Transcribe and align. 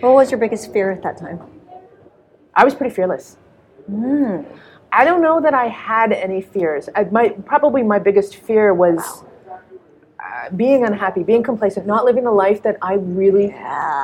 What 0.00 0.14
was 0.14 0.30
your 0.30 0.38
biggest 0.38 0.72
fear 0.72 0.90
at 0.90 1.02
that 1.02 1.18
time? 1.18 1.40
I 2.54 2.64
was 2.64 2.74
pretty 2.74 2.94
fearless. 2.94 3.36
I 4.92 5.04
don't 5.04 5.22
know 5.22 5.40
that 5.40 5.54
I 5.54 5.66
had 5.68 6.12
any 6.12 6.40
fears. 6.40 6.88
I, 6.94 7.04
my 7.04 7.30
probably 7.30 7.82
my 7.82 7.98
biggest 7.98 8.36
fear 8.36 8.72
was 8.74 9.22
uh, 9.50 10.50
being 10.56 10.84
unhappy, 10.84 11.22
being 11.22 11.42
complacent, 11.42 11.86
not 11.86 12.04
living 12.04 12.24
the 12.24 12.30
life 12.30 12.62
that 12.62 12.76
I 12.80 12.94
really 12.94 13.54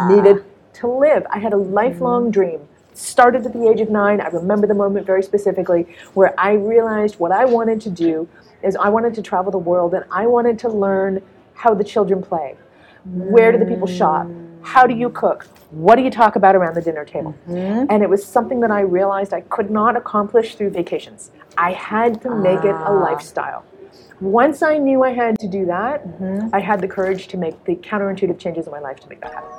needed 0.08 0.44
to 0.74 0.88
live. 0.88 1.26
I 1.30 1.38
had 1.38 1.52
a 1.52 1.56
lifelong 1.56 2.30
dream. 2.30 2.60
Started 2.92 3.44
at 3.44 3.52
the 3.52 3.68
age 3.68 3.80
of 3.80 3.90
nine. 3.90 4.20
I 4.20 4.28
remember 4.28 4.66
the 4.66 4.74
moment 4.74 5.04
very 5.06 5.22
specifically 5.22 5.86
where 6.14 6.38
I 6.38 6.52
realized 6.52 7.18
what 7.18 7.32
I 7.32 7.44
wanted 7.44 7.80
to 7.82 7.90
do 7.90 8.28
is 8.62 8.76
I 8.76 8.88
wanted 8.88 9.14
to 9.14 9.22
travel 9.22 9.50
the 9.50 9.58
world 9.58 9.94
and 9.94 10.04
I 10.10 10.26
wanted 10.26 10.58
to 10.60 10.68
learn 10.68 11.20
how 11.54 11.74
the 11.74 11.84
children 11.84 12.22
play. 12.22 12.56
Where 13.04 13.52
do 13.52 13.58
the 13.58 13.66
people 13.66 13.86
shop? 13.88 14.26
How 14.64 14.86
do 14.86 14.94
you 14.94 15.10
cook? 15.10 15.46
What 15.70 15.96
do 15.96 16.02
you 16.02 16.10
talk 16.10 16.36
about 16.36 16.56
around 16.56 16.74
the 16.74 16.82
dinner 16.82 17.04
table? 17.04 17.34
Mm-hmm. 17.48 17.86
And 17.90 18.02
it 18.02 18.08
was 18.08 18.24
something 18.24 18.60
that 18.60 18.70
I 18.70 18.80
realized 18.80 19.32
I 19.32 19.42
could 19.42 19.70
not 19.70 19.96
accomplish 19.96 20.54
through 20.54 20.70
vacations. 20.70 21.30
I 21.58 21.72
had 21.72 22.20
to 22.22 22.34
make 22.34 22.60
it 22.60 22.74
a 22.74 22.88
ah. 22.88 22.90
lifestyle. 22.90 23.64
Once 24.20 24.62
I 24.62 24.78
knew 24.78 25.02
I 25.02 25.10
had 25.10 25.38
to 25.40 25.48
do 25.48 25.66
that, 25.66 26.06
mm-hmm. 26.06 26.48
I 26.54 26.60
had 26.60 26.80
the 26.80 26.88
courage 26.88 27.28
to 27.28 27.36
make 27.36 27.62
the 27.64 27.76
counterintuitive 27.76 28.38
changes 28.38 28.66
in 28.66 28.72
my 28.72 28.80
life 28.80 29.00
to 29.00 29.08
make 29.08 29.20
that 29.20 29.34
happen. 29.34 29.50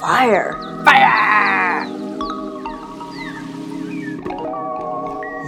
Fire! 0.00 0.52
Fire. 0.84 2.01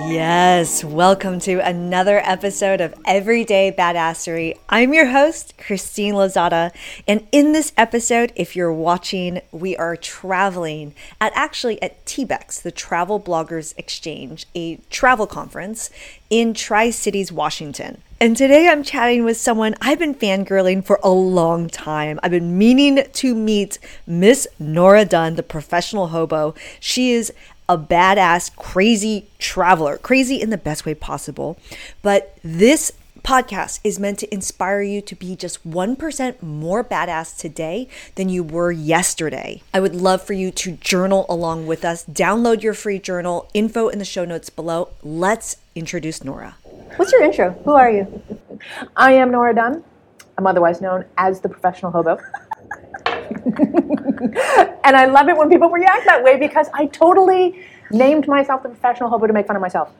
Yes, 0.07 0.85
welcome 0.85 1.41
to 1.41 1.67
another 1.67 2.19
episode 2.19 2.83
of 2.83 2.95
Everyday 3.07 3.73
Badassery. 3.73 4.59
I'm 4.69 4.93
your 4.93 5.07
host, 5.07 5.55
Christine 5.57 6.13
Lozada, 6.13 6.73
and 7.09 7.27
in 7.33 7.53
this 7.53 7.73
episode, 7.79 8.31
if 8.37 8.55
you're 8.55 8.73
watching, 8.73 9.41
we 9.51 9.75
are 9.77 9.97
traveling 9.97 10.95
at 11.23 11.33
actually 11.35 11.81
at 11.83 12.05
TBEX, 12.05 12.61
the 12.61 12.71
Travel 12.71 13.19
Bloggers 13.19 13.73
Exchange, 13.79 14.47
a 14.55 14.77
travel 14.91 15.27
conference 15.27 15.89
in 16.29 16.53
Tri 16.53 16.91
Cities, 16.91 17.33
Washington. 17.33 18.03
And 18.21 18.37
today 18.37 18.69
I'm 18.69 18.83
chatting 18.83 19.25
with 19.25 19.37
someone 19.37 19.75
I've 19.81 19.99
been 19.99 20.15
fangirling 20.15 20.85
for 20.85 20.99
a 21.03 21.11
long 21.11 21.69
time. 21.69 22.21
I've 22.23 22.31
been 22.31 22.57
meaning 22.57 23.05
to 23.13 23.35
meet 23.35 23.79
Miss 24.07 24.47
Nora 24.59 25.05
Dunn, 25.05 25.35
the 25.35 25.43
professional 25.43 26.09
hobo. 26.09 26.55
She 26.81 27.13
is 27.13 27.33
a 27.69 27.79
badass, 27.79 28.55
crazy 28.57 29.27
traveler, 29.39 29.99
crazy 29.99 30.41
in 30.41 30.51
the 30.51 30.59
best 30.59 30.85
way 30.85 30.95
possible. 30.95 31.59
But 32.03 32.37
this 32.43 32.93
podcast 33.23 33.81
is 33.83 33.99
meant 33.99 34.19
to 34.19 34.33
inspire 34.33 34.83
you 34.83 35.01
to 35.01 35.15
be 35.15 35.35
just 35.35 35.69
1% 35.69 36.43
more 36.43 36.85
badass 36.85 37.37
today 37.37 37.89
than 38.17 38.29
you 38.29 38.43
were 38.43 38.71
yesterday. 38.71 39.63
I 39.73 39.81
would 39.81 39.95
love 39.95 40.23
for 40.23 40.35
you 40.35 40.51
to 40.51 40.73
journal 40.73 41.25
along 41.29 41.67
with 41.67 41.85
us. 41.85 42.05
Download 42.05 42.63
your 42.63 42.75
free 42.75 42.99
journal, 42.99 43.49
info 43.55 43.89
in 43.89 43.99
the 43.99 44.05
show 44.05 44.27
notes 44.27 44.51
below. 44.51 44.91
Let's 45.03 45.57
introduce 45.75 46.23
Nora. 46.23 46.57
What's 46.97 47.13
your 47.13 47.23
intro? 47.23 47.53
Who 47.65 47.73
are 47.73 47.91
you? 47.91 48.23
I 48.95 49.13
am 49.13 49.31
Nora 49.31 49.55
Dunn. 49.55 49.83
I'm 50.37 50.47
otherwise 50.47 50.81
known 50.81 51.05
as 51.17 51.41
the 51.41 51.49
professional 51.49 51.93
hobo. 51.93 52.19
and 54.85 54.97
I 54.97 55.07
love 55.07 55.29
it 55.29 55.37
when 55.37 55.49
people 55.49 55.69
react 55.71 56.05
that 56.07 56.23
way 56.23 56.37
because 56.39 56.69
I 56.75 56.87
totally 56.87 57.61
named 57.91 58.27
myself 58.29 58.63
the 58.63 58.69
professional 58.69 59.09
hobo 59.09 59.27
to 59.27 59.33
make 59.33 59.47
fun 59.47 59.57
of 59.57 59.63
myself. 59.63 59.93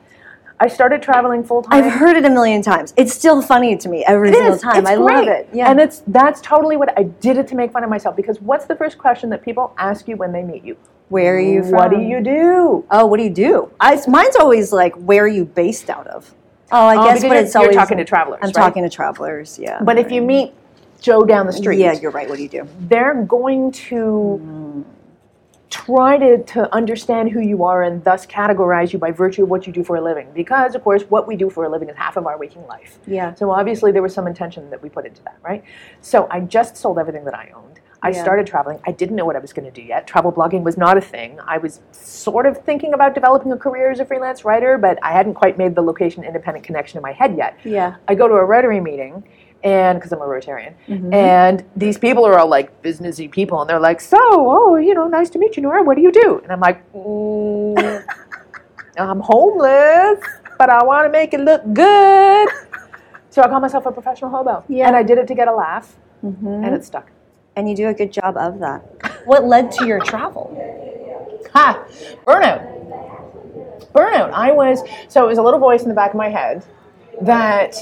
I 0.57 0.69
started 0.69 1.01
traveling 1.01 1.43
full 1.43 1.63
time. 1.63 1.83
I've 1.83 1.91
heard 1.91 2.15
it 2.15 2.23
a 2.23 2.29
million 2.29 2.61
times. 2.61 2.93
It's 2.95 3.13
still 3.13 3.41
funny 3.41 3.75
to 3.75 3.89
me 3.89 4.05
every 4.05 4.29
It 4.29 4.35
single 4.35 4.53
is. 4.53 4.61
time. 4.61 4.77
It's 4.79 4.89
I 4.89 4.95
love 4.95 5.27
it. 5.27 5.49
Yeah. 5.51 5.69
And 5.69 5.81
it's 5.81 6.01
that's 6.07 6.39
totally 6.39 6.77
what 6.77 6.97
I 6.97 7.03
did 7.03 7.37
it 7.37 7.47
to 7.49 7.55
make 7.55 7.73
fun 7.73 7.83
of 7.83 7.89
myself 7.89 8.15
because 8.15 8.39
what's 8.39 8.65
the 8.65 8.75
first 8.75 8.97
question 8.97 9.29
that 9.31 9.43
people 9.43 9.73
ask 9.77 10.07
you 10.07 10.15
when 10.15 10.31
they 10.31 10.43
meet 10.43 10.63
you? 10.63 10.77
where 11.09 11.35
are 11.35 11.39
you 11.39 11.61
from? 11.61 11.73
What 11.73 11.91
do 11.91 11.99
you 12.01 12.19
do? 12.19 12.83
Oh, 12.89 13.05
what 13.05 13.17
do 13.17 13.23
you 13.23 13.29
do? 13.29 13.69
I, 13.79 14.01
mine's 14.07 14.35
always 14.37 14.73
like, 14.73 14.95
where 14.95 15.23
are 15.25 15.27
you 15.27 15.45
based 15.45 15.91
out 15.91 16.07
of? 16.07 16.33
Oh, 16.71 16.87
I 16.87 16.95
Oh, 16.95 17.03
guess, 17.05 17.21
but 17.21 17.27
you're- 17.27 17.37
it's 17.41 17.53
you're 17.53 17.71
talking 17.73 17.97
to 17.99 18.03
travelers, 18.03 18.39
I'm 18.41 18.47
right? 18.47 18.53
talking 18.55 18.81
to 18.81 18.89
travelers. 18.89 19.59
Yeah. 19.59 19.79
But 19.83 19.99
if 19.99 20.11
you 20.11 20.23
meet 20.23 20.53
Joe 21.05 21.23
down 21.23 21.45
the 21.45 21.53
street, 21.53 21.77
yeah, 21.77 21.93
you're 21.93 22.09
right. 22.09 22.27
What 22.27 22.37
do 22.37 22.43
you 22.43 22.49
do? 22.49 22.67
they're 22.79 23.13
going 23.25 23.71
to 23.73 24.83
try 25.69 26.17
to, 26.17 26.41
to 26.43 26.73
understand 26.73 27.29
who 27.29 27.41
you 27.41 27.63
are 27.63 27.83
and 27.83 28.03
thus 28.03 28.25
categorize 28.25 28.91
you 28.91 28.97
by 28.97 29.11
virtue 29.11 29.43
of 29.43 29.49
what 29.49 29.67
you 29.67 29.73
do 29.73 29.83
for 29.83 29.97
a 29.97 30.01
living. 30.01 30.27
Because, 30.33 30.73
of 30.73 30.83
course, 30.83 31.03
what 31.03 31.27
we 31.27 31.35
do 31.35 31.47
for 31.47 31.65
a 31.65 31.69
living 31.69 31.89
is 31.89 31.95
half 31.95 32.17
of 32.17 32.25
our 32.25 32.39
waking 32.39 32.65
life. 32.65 32.97
Yeah. 33.05 33.35
So 33.35 33.51
obviously 33.51 33.91
there 33.91 34.01
was 34.01 34.15
some 34.15 34.25
intention 34.25 34.67
that 34.71 34.81
we 34.81 34.89
put 34.89 35.05
into 35.05 35.21
that, 35.25 35.37
right? 35.43 35.63
So 36.01 36.27
I 36.31 36.39
just 36.39 36.75
sold 36.75 36.97
everything 36.97 37.23
that 37.25 37.35
I 37.35 37.51
owned. 37.55 37.81
I 38.01 38.09
Yeah. 38.09 38.23
started 38.23 38.47
traveling. 38.47 38.79
I 38.87 38.91
didn't 38.91 39.15
know 39.15 39.25
what 39.25 39.35
I 39.35 39.39
was 39.39 39.53
going 39.53 39.65
to 39.65 39.71
do 39.71 39.85
yet. 39.85 40.07
Travel 40.07 40.31
blogging 40.31 40.63
was 40.63 40.75
not 40.75 40.97
a 40.97 41.01
thing. 41.01 41.39
I 41.45 41.59
was 41.59 41.81
sort 41.91 42.47
of 42.47 42.57
thinking 42.59 42.93
about 42.95 43.13
developing 43.13 43.51
a 43.51 43.57
career 43.57 43.91
as 43.91 43.99
a 43.99 44.05
freelance 44.05 44.43
writer, 44.43 44.79
but 44.79 44.97
I 45.03 45.11
hadn't 45.11 45.35
quite 45.35 45.57
made 45.59 45.75
the 45.75 45.81
location 45.83 46.23
independent 46.23 46.65
connection 46.65 46.97
in 46.97 47.03
my 47.03 47.11
head 47.11 47.37
yet. 47.37 47.59
Yeah. 47.63 47.95
I 48.07 48.15
go 48.15 48.27
to 48.27 48.35
a 48.35 48.45
Rotary 48.45 48.79
meeting, 48.79 49.23
and 49.65 49.97
because 49.99 50.11
I'm 50.13 50.21
a 50.21 50.25
Rotarian, 50.25 50.73
Mm-hmm. 50.87 51.13
and 51.13 51.65
these 51.75 51.97
people 51.97 52.25
are 52.25 52.37
all 52.39 52.47
like 52.47 52.81
businessy 52.81 53.29
people, 53.29 53.59
and 53.61 53.69
they're 53.69 53.79
like, 53.79 53.99
"So, 53.99 54.17
oh, 54.21 54.75
you 54.77 54.93
know, 54.93 55.07
nice 55.07 55.29
to 55.31 55.39
meet 55.39 55.57
you, 55.57 55.63
Nora. 55.63 55.83
What 55.83 55.95
do 55.97 56.01
you 56.03 56.11
do?" 56.11 56.39
And 56.43 56.51
I'm 56.53 56.59
like, 56.61 56.79
mm, 56.93 58.03
"I'm 58.97 59.19
homeless, 59.19 60.19
but 60.57 60.69
I 60.69 60.83
want 60.83 61.05
to 61.07 61.11
make 61.11 61.33
it 61.33 61.41
look 61.41 61.61
good." 61.73 62.47
So 63.31 63.41
I 63.41 63.49
call 63.49 63.59
myself 63.59 63.85
a 63.85 63.91
professional 63.91 64.29
hobo, 64.31 64.63
Yeah. 64.69 64.87
and 64.87 64.95
I 64.95 65.03
did 65.03 65.17
it 65.17 65.27
to 65.27 65.35
get 65.35 65.47
a 65.49 65.53
laugh, 65.53 65.97
Mhm. 66.23 66.63
and 66.65 66.73
it 66.75 66.85
stuck. 66.85 67.11
And 67.57 67.67
you 67.69 67.75
do 67.75 67.87
a 67.89 67.93
good 67.93 68.11
job 68.11 68.37
of 68.37 68.59
that. 68.59 68.81
What 69.25 69.45
led 69.45 69.71
to 69.73 69.85
your 69.87 69.99
travel? 69.99 70.45
Ha! 71.53 71.83
Burnout. 72.27 72.61
Burnout. 73.93 74.31
I 74.33 74.51
was 74.51 74.83
so 75.07 75.23
it 75.25 75.27
was 75.27 75.37
a 75.37 75.41
little 75.41 75.59
voice 75.59 75.83
in 75.83 75.89
the 75.89 75.95
back 75.95 76.11
of 76.11 76.17
my 76.17 76.29
head 76.29 76.63
that 77.21 77.75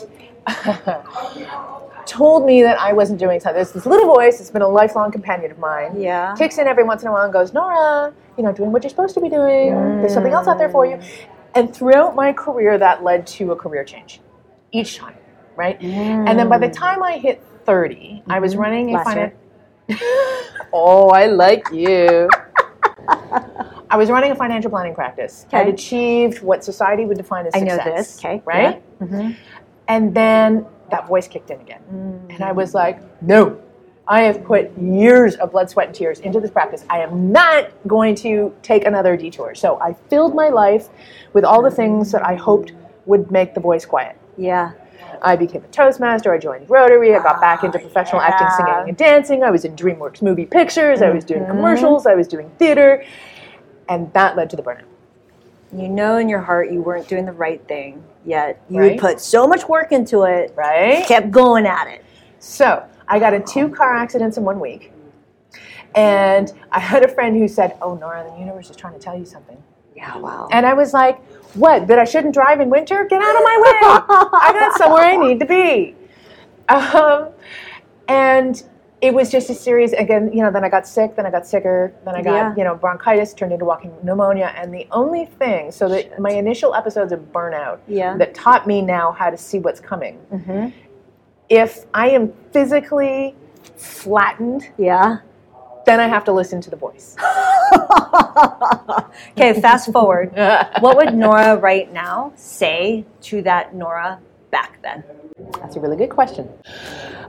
told 2.05 2.45
me 2.45 2.61
that 2.61 2.79
I 2.79 2.93
wasn't 2.93 3.19
doing 3.19 3.39
something. 3.39 3.55
There's 3.55 3.71
this 3.71 3.85
little 3.85 4.07
voice. 4.07 4.39
It's 4.39 4.51
been 4.51 4.61
a 4.61 4.67
lifelong 4.67 5.11
companion 5.11 5.51
of 5.51 5.57
mine. 5.59 5.99
Yeah. 5.99 6.35
Kicks 6.37 6.57
in 6.57 6.67
every 6.67 6.83
once 6.83 7.01
in 7.01 7.07
a 7.07 7.11
while 7.11 7.23
and 7.23 7.33
goes, 7.33 7.53
Nora, 7.53 8.13
you're 8.37 8.45
not 8.45 8.55
doing 8.55 8.71
what 8.71 8.83
you're 8.83 8.89
supposed 8.89 9.13
to 9.15 9.21
be 9.21 9.29
doing. 9.29 9.71
There's 10.01 10.13
something 10.13 10.33
else 10.33 10.47
out 10.47 10.57
there 10.57 10.69
for 10.69 10.85
you. 10.85 10.99
And 11.55 11.73
throughout 11.73 12.15
my 12.15 12.33
career, 12.33 12.77
that 12.77 13.03
led 13.03 13.27
to 13.27 13.51
a 13.51 13.55
career 13.55 13.83
change 13.83 14.21
each 14.71 14.97
time, 14.97 15.15
right? 15.55 15.79
And 15.81 16.37
then 16.37 16.49
by 16.49 16.57
the 16.57 16.69
time 16.69 17.03
I 17.03 17.17
hit 17.17 17.43
30, 17.65 18.23
I 18.29 18.39
was 18.39 18.55
running 18.55 18.95
a 18.95 19.03
finance. 19.03 19.35
oh, 20.73 21.09
I 21.09 21.27
like 21.27 21.67
you. 21.71 22.27
I 23.89 23.97
was 23.97 24.09
running 24.09 24.31
a 24.31 24.35
financial 24.35 24.71
planning 24.71 24.95
practice. 24.95 25.45
I'd 25.51 25.67
achieved 25.67 26.41
what 26.41 26.63
society 26.63 27.05
would 27.05 27.17
define 27.17 27.45
as 27.45 27.53
success. 27.53 27.79
I 27.79 27.89
know 27.89 27.95
this. 27.95 28.17
Okay. 28.17 28.41
Right? 28.45 28.81
Yeah. 28.99 29.05
Mm-hmm. 29.05 29.31
And 29.93 30.11
then 30.11 30.65
that 30.89 31.07
voice 31.07 31.27
kicked 31.27 31.51
in 31.51 31.61
again. 31.61 31.79
Mm. 31.91 32.33
And 32.33 32.43
I 32.43 32.51
was 32.51 32.73
like, 32.73 32.99
no, 33.21 33.61
I 34.07 34.21
have 34.23 34.43
put 34.43 34.75
years 34.75 35.35
of 35.35 35.51
blood, 35.51 35.69
sweat, 35.69 35.85
and 35.85 35.95
tears 35.95 36.19
into 36.21 36.39
this 36.39 36.49
practice. 36.49 36.83
I 36.89 37.01
am 37.01 37.31
not 37.31 37.69
going 37.85 38.15
to 38.15 38.51
take 38.63 38.85
another 38.85 39.15
detour. 39.15 39.53
So 39.53 39.79
I 39.79 39.93
filled 40.09 40.33
my 40.33 40.49
life 40.49 40.89
with 41.33 41.45
all 41.45 41.61
the 41.61 41.69
things 41.69 42.11
that 42.11 42.25
I 42.25 42.33
hoped 42.33 42.73
would 43.05 43.29
make 43.29 43.53
the 43.53 43.59
voice 43.59 43.85
quiet. 43.85 44.17
Yeah. 44.35 44.71
I 45.21 45.35
became 45.35 45.63
a 45.63 45.67
Toastmaster. 45.67 46.33
I 46.33 46.39
joined 46.39 46.67
Rotary. 46.71 47.13
I 47.13 47.21
got 47.21 47.39
back 47.39 47.63
into 47.63 47.77
professional 47.77 48.19
acting, 48.19 48.47
singing, 48.57 48.89
and 48.89 48.97
dancing. 48.97 49.43
I 49.43 49.51
was 49.51 49.63
in 49.63 49.75
DreamWorks 49.75 50.23
movie 50.23 50.47
pictures. 50.47 51.03
I 51.03 51.11
was 51.11 51.23
doing 51.23 51.45
commercials. 51.45 52.07
I 52.07 52.15
was 52.15 52.27
doing 52.27 52.49
theater. 52.57 53.05
And 53.89 54.11
that 54.13 54.35
led 54.35 54.49
to 54.49 54.55
the 54.55 54.63
burnout. 54.63 54.85
You 55.71 55.87
know 55.87 56.17
in 56.17 56.29
your 56.29 56.41
heart 56.41 56.71
you 56.71 56.81
weren't 56.81 57.07
doing 57.07 57.25
the 57.25 57.31
right 57.31 57.65
thing, 57.67 58.03
yet 58.25 58.61
you 58.69 58.79
Right. 58.79 58.99
put 58.99 59.19
so 59.19 59.47
much 59.47 59.67
work 59.67 59.91
into 59.91 60.23
it, 60.23 60.53
Right? 60.55 61.05
kept 61.05 61.31
going 61.31 61.65
at 61.65 61.87
it. 61.87 62.03
So 62.39 62.83
I 63.07 63.19
got 63.19 63.33
in 63.33 63.43
two 63.45 63.69
car 63.69 63.93
accidents 63.95 64.37
in 64.37 64.43
one 64.43 64.59
week. 64.59 64.91
And 65.95 66.51
I 66.71 66.79
had 66.79 67.03
a 67.03 67.07
friend 67.07 67.37
who 67.37 67.47
said, 67.47 67.75
Oh, 67.81 67.95
Nora, 67.95 68.23
the 68.31 68.39
universe 68.39 68.69
is 68.69 68.75
trying 68.75 68.93
to 68.93 68.99
tell 68.99 69.17
you 69.17 69.25
something. 69.25 69.61
Yeah, 69.95 70.17
wow. 70.17 70.47
And 70.51 70.65
I 70.65 70.73
was 70.73 70.93
like, 70.93 71.19
What? 71.55 71.87
That 71.87 71.99
I 71.99 72.03
shouldn't 72.03 72.33
drive 72.33 72.59
in 72.61 72.69
winter? 72.69 73.05
Get 73.09 73.21
out 73.21 73.35
of 73.35 73.43
my 73.43 73.57
way. 73.61 74.17
I 74.41 74.51
got 74.53 74.77
somewhere 74.77 75.03
I 75.03 75.15
need 75.17 75.39
to 75.39 75.45
be. 75.45 75.95
Um, 76.69 77.27
and 78.07 78.63
it 79.03 79.13
was 79.13 79.29
just 79.29 79.49
a 79.49 79.53
series 79.53 79.91
again, 79.91 80.31
you 80.31 80.41
know, 80.41 80.49
then 80.49 80.63
I 80.63 80.69
got 80.69 80.87
sick, 80.87 81.17
then 81.17 81.25
I 81.25 81.29
got 81.29 81.45
sicker, 81.45 81.93
then 82.05 82.15
I 82.15 82.21
got, 82.21 82.33
Yeah. 82.33 82.55
you 82.55 82.63
know, 82.63 82.73
bronchitis 82.73 83.33
turned 83.33 83.51
into 83.51 83.65
walking 83.65 83.91
pneumonia. 84.01 84.53
And 84.55 84.73
the 84.73 84.87
only 84.91 85.25
thing, 85.25 85.73
so 85.73 85.89
that 85.89 86.19
my 86.19 86.31
initial 86.31 86.73
episodes 86.73 87.11
of 87.11 87.19
burnout 87.33 87.79
Yeah. 87.85 88.15
that 88.15 88.33
taught 88.33 88.65
me 88.65 88.81
now 88.81 89.11
how 89.11 89.29
to 89.29 89.35
see 89.35 89.59
what's 89.59 89.81
coming. 89.81 90.19
Mhm. 90.33 90.71
If 91.49 91.83
I 91.93 92.11
am 92.11 92.31
physically 92.53 93.35
flattened, 93.75 94.69
Yeah. 94.77 95.17
then 95.85 95.99
I 95.99 96.07
have 96.07 96.23
to 96.23 96.31
listen 96.31 96.61
to 96.61 96.69
the 96.69 96.77
voice. 96.77 97.17
okay, 99.31 99.59
fast 99.59 99.91
forward. 99.91 100.31
what 100.79 100.95
would 100.95 101.13
Nora 101.13 101.57
right 101.57 101.91
now 101.91 102.31
say 102.35 103.03
to 103.23 103.41
that 103.41 103.75
Nora 103.75 104.19
back 104.53 104.81
then? 104.81 105.03
That's 105.59 105.75
a 105.75 105.79
really 105.81 105.97
good 105.97 106.11
question. 106.11 106.47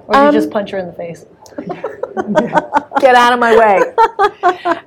Or 0.07 0.17
Um, 0.17 0.27
you 0.27 0.33
just 0.33 0.51
punch 0.51 0.71
her 0.71 0.79
in 0.79 0.87
the 0.87 0.93
face. 0.93 1.27
Get 3.01 3.15
out 3.17 3.33
of 3.33 3.41
my 3.41 3.57
way. 3.57 3.79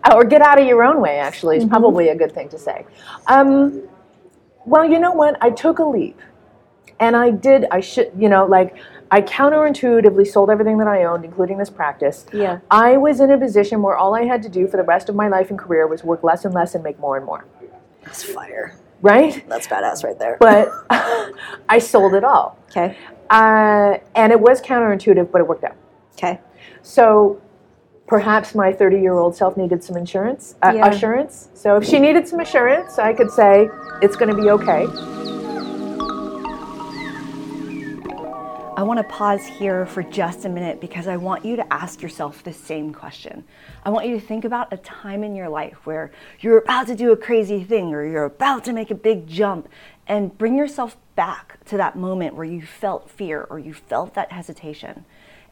or 0.16 0.24
get 0.24 0.42
out 0.42 0.60
of 0.60 0.66
your 0.66 0.84
own 0.84 1.01
way, 1.01 1.18
actually, 1.19 1.57
is 1.57 1.66
probably 1.66 2.10
a 2.10 2.16
good 2.16 2.31
thing 2.31 2.48
to 2.50 2.57
say. 2.57 2.86
Um, 3.28 3.84
well, 4.66 4.86
you 4.86 5.00
know 5.00 5.12
what? 5.12 5.38
I 5.42 5.50
took 5.50 5.80
a 5.80 5.84
leap. 5.84 6.19
And 7.00 7.16
I 7.16 7.30
did, 7.30 7.66
I 7.69 7.80
should, 7.80 8.12
you 8.18 8.30
know, 8.30 8.45
like, 8.45 8.75
I 9.12 9.22
counterintuitively 9.22 10.25
sold 10.28 10.50
everything 10.50 10.78
that 10.80 10.88
I 10.88 11.04
owned, 11.04 11.25
including 11.25 11.57
this 11.57 11.69
practice. 11.69 12.25
Yeah. 12.33 12.60
I 12.72 12.98
was 12.98 13.19
in 13.19 13.30
a 13.30 13.38
position 13.38 13.81
where 13.81 13.95
all 13.95 14.16
I 14.16 14.24
had 14.24 14.42
to 14.44 14.50
do 14.50 14.68
for 14.68 14.78
the 14.78 14.83
rest 14.83 15.10
of 15.10 15.16
my 15.16 15.28
life 15.28 15.50
and 15.50 15.60
career 15.60 15.86
was 15.88 16.04
work 16.04 16.24
less 16.24 16.44
and 16.45 16.54
less 16.54 16.75
and 16.75 16.83
make 16.83 17.00
more 17.00 17.18
and 17.18 17.25
more. 17.25 17.45
That's 18.04 18.24
fire. 18.24 18.75
Right? 19.02 19.44
That's 19.48 19.68
badass 19.68 20.04
right 20.04 20.18
there. 20.18 20.38
But 20.40 20.70
I 21.70 21.80
sold 21.80 22.14
it 22.14 22.24
all. 22.24 22.58
okay. 22.70 22.98
Uh, 23.30 23.98
and 24.16 24.32
it 24.32 24.40
was 24.40 24.62
counterintuitive, 24.62 25.32
but 25.32 25.42
it 25.42 25.48
worked 25.48 25.64
out. 25.66 25.76
Okay. 26.14 26.40
So 26.82 27.42
perhaps 28.08 28.56
my 28.56 28.72
30 28.72 29.02
year 29.02 29.18
old 29.18 29.36
self 29.36 29.58
needed 29.58 29.84
some 29.84 29.98
insurance, 29.98 30.56
uh, 30.64 30.72
Yeah. 30.74 30.88
assurance. 30.88 31.50
So 31.54 31.76
if 31.78 31.84
she 31.86 32.00
needed 32.00 32.28
some 32.28 32.40
assurance, 32.40 32.98
I 32.98 33.14
could 33.14 33.30
say 33.30 33.68
it's 34.02 34.16
going 34.16 34.34
to 34.34 34.42
be 34.42 34.50
okay. 34.52 34.86
I 38.78 38.84
want 38.84 39.00
to 39.00 39.04
pause 39.06 39.44
here 39.44 39.88
for 39.88 40.04
just 40.04 40.46
a 40.46 40.50
minute 40.50 40.80
because 40.80 41.08
I 41.08 41.18
want 41.18 41.44
you 41.44 41.56
to 41.56 41.74
ask 41.74 42.00
yourself 42.00 42.44
the 42.44 42.54
same 42.54 42.94
question. 42.94 43.44
I 43.84 43.90
want 43.90 44.06
you 44.06 44.14
to 44.20 44.24
think 44.24 44.46
about 44.46 44.72
a 44.72 44.78
time 44.78 45.24
in 45.24 45.34
your 45.34 45.50
life 45.50 45.88
where 45.88 46.12
you're 46.42 46.60
about 46.60 46.86
to 46.86 46.96
do 46.96 47.12
a 47.12 47.18
crazy 47.18 47.64
thing 47.64 47.92
or 47.92 48.06
you're 48.06 48.26
about 48.26 48.66
to 48.66 48.74
make 48.74 48.92
a 48.92 48.96
big 48.96 49.26
jump 49.26 49.68
and 50.06 50.38
bring 50.38 50.56
yourself 50.56 50.96
back 51.16 51.58
to 51.66 51.78
that 51.78 51.96
moment 51.96 52.36
where 52.36 52.46
you 52.46 52.62
felt 52.62 53.10
fear 53.10 53.48
or 53.50 53.58
you 53.58 53.74
felt 53.74 54.14
that 54.14 54.32
hesitation. 54.32 55.06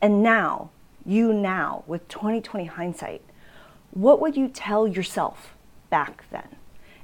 And 0.03 0.21
now, 0.21 0.69
you 1.03 1.33
now, 1.33 1.83
with 1.87 2.07
2020 2.07 2.65
hindsight, 2.65 3.23
what 3.89 4.21
would 4.21 4.37
you 4.37 4.47
tell 4.47 4.87
yourself 4.87 5.55
back 5.89 6.25
then? 6.29 6.49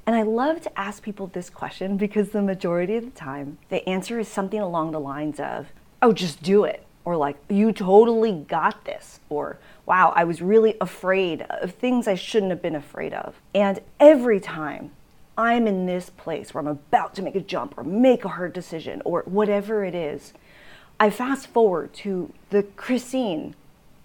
And 0.05 0.15
I 0.15 0.21
love 0.21 0.61
to 0.61 0.79
ask 0.79 1.01
people 1.01 1.25
this 1.25 1.49
question 1.49 1.97
because 1.97 2.29
the 2.29 2.43
majority 2.43 2.95
of 2.95 3.05
the 3.05 3.19
time, 3.19 3.57
the 3.69 3.87
answer 3.89 4.19
is 4.19 4.27
something 4.27 4.59
along 4.59 4.91
the 4.91 4.99
lines 4.99 5.39
of, 5.39 5.65
oh, 6.01 6.13
just 6.13 6.41
do 6.41 6.63
it. 6.63 6.85
Or 7.03 7.17
like, 7.17 7.37
you 7.49 7.71
totally 7.71 8.31
got 8.31 8.85
this. 8.85 9.19
Or, 9.29 9.57
wow, 9.85 10.13
I 10.15 10.23
was 10.23 10.41
really 10.41 10.75
afraid 10.79 11.41
of 11.43 11.73
things 11.73 12.07
I 12.07 12.15
shouldn't 12.15 12.51
have 12.51 12.61
been 12.61 12.75
afraid 12.75 13.13
of. 13.13 13.35
And 13.55 13.79
every 13.99 14.39
time 14.39 14.91
I'm 15.37 15.67
in 15.67 15.85
this 15.85 16.09
place 16.09 16.53
where 16.53 16.61
I'm 16.61 16.67
about 16.67 17.15
to 17.15 17.21
make 17.21 17.35
a 17.35 17.41
jump 17.41 17.77
or 17.77 17.83
make 17.83 18.25
a 18.25 18.29
hard 18.29 18.53
decision 18.53 19.01
or 19.05 19.23
whatever 19.25 19.83
it 19.83 19.95
is, 19.95 20.33
I 20.99 21.09
fast 21.09 21.47
forward 21.47 21.93
to 21.95 22.31
the 22.51 22.63
Christine 22.63 23.55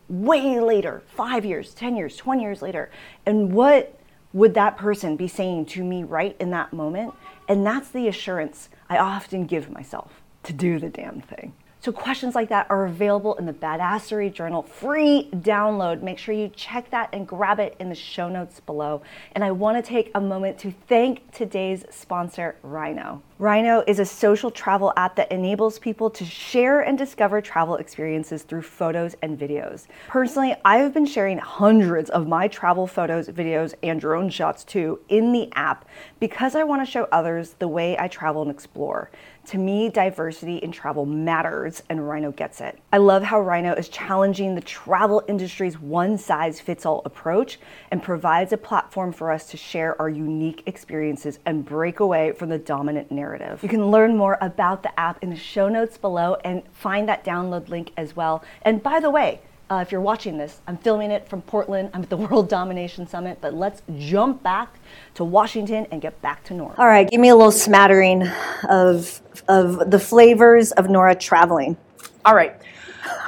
way 0.08 0.60
later, 0.60 1.02
five 1.08 1.44
years, 1.44 1.74
10 1.74 1.96
years, 1.96 2.16
20 2.16 2.42
years 2.42 2.62
later. 2.62 2.90
And 3.26 3.52
what 3.52 3.98
would 4.32 4.54
that 4.54 4.76
person 4.76 5.16
be 5.16 5.28
saying 5.28 5.66
to 5.66 5.84
me 5.84 6.04
right 6.04 6.36
in 6.38 6.50
that 6.50 6.72
moment? 6.72 7.14
And 7.48 7.66
that's 7.66 7.90
the 7.90 8.08
assurance 8.08 8.68
I 8.88 8.98
often 8.98 9.46
give 9.46 9.70
myself 9.70 10.22
to 10.44 10.52
do 10.52 10.78
the 10.78 10.88
damn 10.88 11.20
thing. 11.20 11.52
So, 11.86 11.92
questions 11.92 12.34
like 12.34 12.48
that 12.48 12.66
are 12.68 12.86
available 12.86 13.36
in 13.36 13.46
the 13.46 13.52
Badassery 13.52 14.32
Journal 14.32 14.64
free 14.64 15.28
download. 15.32 16.02
Make 16.02 16.18
sure 16.18 16.34
you 16.34 16.48
check 16.48 16.90
that 16.90 17.10
and 17.12 17.28
grab 17.28 17.60
it 17.60 17.76
in 17.78 17.88
the 17.88 17.94
show 17.94 18.28
notes 18.28 18.58
below. 18.58 19.02
And 19.36 19.44
I 19.44 19.52
want 19.52 19.76
to 19.76 19.88
take 19.88 20.10
a 20.16 20.20
moment 20.20 20.58
to 20.58 20.74
thank 20.88 21.30
today's 21.30 21.84
sponsor, 21.90 22.56
Rhino. 22.64 23.22
Rhino 23.38 23.84
is 23.86 24.00
a 24.00 24.04
social 24.04 24.50
travel 24.50 24.94
app 24.96 25.14
that 25.16 25.30
enables 25.30 25.78
people 25.78 26.10
to 26.10 26.24
share 26.24 26.80
and 26.80 26.98
discover 26.98 27.40
travel 27.40 27.76
experiences 27.76 28.42
through 28.42 28.62
photos 28.62 29.14
and 29.22 29.38
videos. 29.38 29.86
Personally, 30.08 30.56
I 30.64 30.78
have 30.78 30.92
been 30.92 31.06
sharing 31.06 31.38
hundreds 31.38 32.10
of 32.10 32.26
my 32.26 32.48
travel 32.48 32.88
photos, 32.88 33.28
videos, 33.28 33.74
and 33.82 34.00
drone 34.00 34.30
shots 34.30 34.64
too 34.64 34.98
in 35.08 35.32
the 35.32 35.50
app 35.54 35.84
because 36.18 36.56
I 36.56 36.64
want 36.64 36.84
to 36.84 36.90
show 36.90 37.06
others 37.12 37.56
the 37.58 37.68
way 37.68 37.96
I 37.96 38.08
travel 38.08 38.42
and 38.42 38.50
explore. 38.50 39.10
To 39.46 39.58
me, 39.58 39.88
diversity 39.88 40.56
in 40.56 40.72
travel 40.72 41.06
matters, 41.06 41.80
and 41.88 42.08
Rhino 42.08 42.32
gets 42.32 42.60
it. 42.60 42.80
I 42.92 42.96
love 42.96 43.22
how 43.22 43.40
Rhino 43.40 43.74
is 43.74 43.88
challenging 43.88 44.56
the 44.56 44.60
travel 44.60 45.22
industry's 45.28 45.78
one 45.78 46.18
size 46.18 46.58
fits 46.58 46.84
all 46.84 47.00
approach 47.04 47.60
and 47.92 48.02
provides 48.02 48.52
a 48.52 48.56
platform 48.56 49.12
for 49.12 49.30
us 49.30 49.48
to 49.50 49.56
share 49.56 50.00
our 50.02 50.08
unique 50.08 50.64
experiences 50.66 51.38
and 51.46 51.64
break 51.64 52.00
away 52.00 52.32
from 52.32 52.48
the 52.48 52.58
dominant 52.58 53.12
narrative. 53.12 53.62
You 53.62 53.68
can 53.68 53.86
learn 53.86 54.16
more 54.16 54.36
about 54.40 54.82
the 54.82 54.98
app 54.98 55.22
in 55.22 55.30
the 55.30 55.36
show 55.36 55.68
notes 55.68 55.96
below 55.96 56.38
and 56.42 56.64
find 56.72 57.08
that 57.08 57.24
download 57.24 57.68
link 57.68 57.92
as 57.96 58.16
well. 58.16 58.42
And 58.62 58.82
by 58.82 58.98
the 58.98 59.10
way, 59.10 59.42
uh, 59.70 59.82
if 59.86 59.90
you're 59.90 60.00
watching 60.00 60.38
this, 60.38 60.60
I'm 60.66 60.76
filming 60.76 61.10
it 61.10 61.28
from 61.28 61.42
Portland. 61.42 61.90
I'm 61.92 62.02
at 62.02 62.10
the 62.10 62.16
World 62.28 62.48
Domination 62.48 63.06
Summit, 63.06 63.38
but 63.40 63.54
let's 63.54 63.82
jump 63.98 64.42
back 64.42 64.78
to 65.14 65.24
Washington 65.24 65.86
and 65.90 66.00
get 66.00 66.20
back 66.22 66.44
to 66.44 66.54
Nora. 66.54 66.74
All 66.78 66.86
right, 66.86 67.08
give 67.08 67.20
me 67.20 67.28
a 67.28 67.36
little 67.36 67.52
smattering 67.52 68.26
of 68.68 69.20
of 69.48 69.90
the 69.90 69.98
flavors 69.98 70.72
of 70.72 70.88
Nora 70.88 71.14
traveling. 71.14 71.76
All 72.24 72.34
right. 72.34 72.60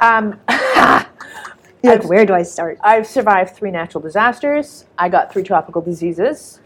Um, 0.00 0.40
like, 1.82 2.04
where 2.04 2.26
do 2.26 2.34
I 2.34 2.42
start? 2.42 2.78
I've 2.82 3.06
survived 3.06 3.54
three 3.54 3.70
natural 3.70 4.02
disasters. 4.02 4.84
I 4.96 5.08
got 5.08 5.32
three 5.32 5.42
tropical 5.42 5.82
diseases. 5.82 6.60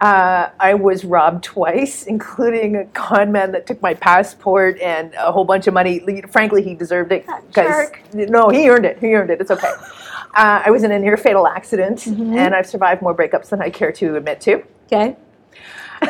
Uh, 0.00 0.50
I 0.60 0.74
was 0.74 1.04
robbed 1.04 1.44
twice, 1.44 2.02
including 2.06 2.76
a 2.76 2.84
con 2.86 3.32
man 3.32 3.52
that 3.52 3.66
took 3.66 3.80
my 3.80 3.94
passport 3.94 4.78
and 4.80 5.14
a 5.14 5.32
whole 5.32 5.44
bunch 5.44 5.66
of 5.66 5.74
money. 5.74 6.00
Frankly, 6.30 6.62
he 6.62 6.74
deserved 6.74 7.12
it. 7.12 7.26
jerk. 7.52 8.02
No, 8.12 8.50
he 8.50 8.68
earned 8.68 8.84
it. 8.84 8.98
He 8.98 9.14
earned 9.14 9.30
it. 9.30 9.40
It's 9.40 9.50
okay. 9.50 9.72
Uh, 10.34 10.62
I 10.66 10.70
was 10.70 10.82
in 10.82 10.92
a 10.92 10.98
near 10.98 11.16
fatal 11.16 11.46
accident, 11.46 12.06
and 12.08 12.54
I've 12.54 12.66
survived 12.66 13.00
more 13.00 13.14
breakups 13.14 13.48
than 13.48 13.62
I 13.62 13.70
care 13.70 13.90
to 13.92 14.16
admit 14.16 14.38
to. 14.42 14.62
Okay. 14.84 15.16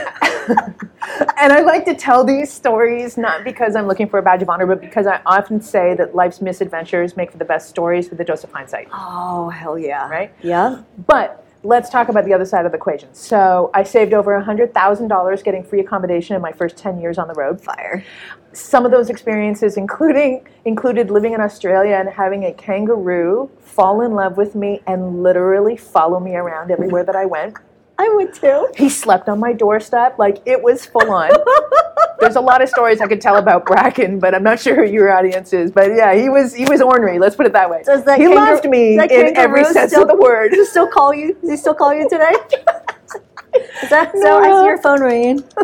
And 1.39 1.53
I 1.53 1.61
like 1.61 1.85
to 1.85 1.95
tell 1.95 2.25
these 2.25 2.53
stories 2.53 3.17
not 3.17 3.45
because 3.45 3.77
I'm 3.77 3.87
looking 3.87 4.09
for 4.09 4.19
a 4.19 4.23
badge 4.23 4.43
of 4.43 4.49
honor, 4.49 4.67
but 4.67 4.81
because 4.81 5.07
I 5.07 5.21
often 5.27 5.61
say 5.61 5.95
that 5.95 6.15
life's 6.15 6.41
misadventures 6.41 7.17
make 7.17 7.31
for 7.31 7.39
the 7.39 7.45
best 7.45 7.69
stories 7.69 8.11
with 8.11 8.21
a 8.21 8.25
dose 8.25 8.43
of 8.45 8.53
hindsight. 8.53 8.89
Oh 8.93 9.49
hell 9.49 9.79
yeah! 9.79 10.09
Right? 10.09 10.33
Yeah. 10.43 10.83
But 11.07 11.46
let's 11.67 11.91
talk 11.91 12.09
about 12.09 12.25
the 12.25 12.33
other 12.33 12.45
side 12.45 12.65
of 12.65 12.73
the 12.73 12.79
equation. 12.79 13.13
So 13.13 13.71
I 13.75 13.83
saved 13.83 14.15
over 14.15 14.41
$100,000 14.41 15.45
getting 15.45 15.65
free 15.65 15.81
accommodation 15.81 16.37
in 16.37 16.43
my 16.43 16.53
first 16.53 16.77
10 16.77 17.01
years 17.01 17.19
on 17.19 17.27
the 17.27 17.35
road. 17.35 17.61
Fire. 17.61 18.05
Some 18.53 18.87
of 18.87 18.93
those 18.93 19.11
experiences 19.11 19.77
including 19.77 20.47
included 20.65 21.11
living 21.11 21.33
in 21.33 21.41
Australia 21.41 21.97
and 21.97 22.09
having 22.09 22.45
a 22.45 22.53
kangaroo 22.53 23.51
fall 23.61 24.01
in 24.03 24.13
love 24.13 24.37
with 24.37 24.55
me 24.55 24.81
and 24.87 25.23
literally 25.23 25.77
follow 25.77 26.21
me 26.21 26.37
around 26.37 26.71
everywhere 26.71 27.05
that 27.05 27.17
I 27.17 27.27
went. 27.27 27.57
I 27.99 28.09
would 28.11 28.33
too. 28.33 28.69
He 28.77 28.89
slept 28.89 29.29
on 29.29 29.41
my 29.41 29.53
doorstep 29.53 30.19
like 30.19 30.43
it 30.47 30.63
was 30.63 30.87
full 30.87 31.11
on. 31.11 31.31
There's 32.21 32.37
a 32.37 32.41
lot 32.41 32.63
of 32.63 32.69
stories 32.69 33.01
I 33.01 33.07
could 33.07 33.21
tell 33.21 33.37
about 33.37 33.67
Bracken, 33.67 34.19
but 34.19 34.35
I'm 34.35 34.43
not 34.43 34.59
sure 34.59 34.75
who 34.75 34.91
your 34.91 35.13
audience 35.13 35.53
is. 35.53 35.71
But 35.71 35.95
yeah, 35.95 36.15
he 36.15 36.29
was 36.29 36.55
he 36.55 36.65
was 36.65 36.81
ornery. 36.81 37.19
Let's 37.19 37.37
put 37.37 37.47
it 37.47 37.53
that 37.53 37.69
way. 37.71 37.83
Does 37.85 38.05
that 38.05 38.19
he 38.19 38.25
kangaroo- 38.25 38.55
loved 38.55 38.69
me 38.69 38.97
that 38.97 39.11
in 39.11 39.37
every 39.37 39.65
sense 39.65 39.93
still- 39.93 40.03
of 40.03 40.09
the 40.09 40.17
word. 40.17 40.51
Does 40.51 40.59
he 40.67 40.71
still 40.71 40.89
call 40.89 41.15
you? 41.15 41.35
Does 41.35 41.51
he 41.51 41.57
still 41.57 41.75
call 41.75 41.93
you 41.95 42.09
today? 42.09 42.33
Is 43.83 43.91
that 43.91 44.13
so? 44.13 44.39
I 44.39 44.61
see 44.61 44.67
your 44.67 44.79
phone 44.79 45.01
ringing. 45.03 45.45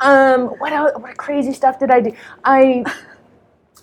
Um, 0.00 0.48
what 0.58 0.72
else, 0.74 0.92
what 0.96 1.16
crazy 1.16 1.52
stuff 1.54 1.78
did 1.78 1.90
I 1.90 2.00
do? 2.00 2.12
I, 2.44 2.84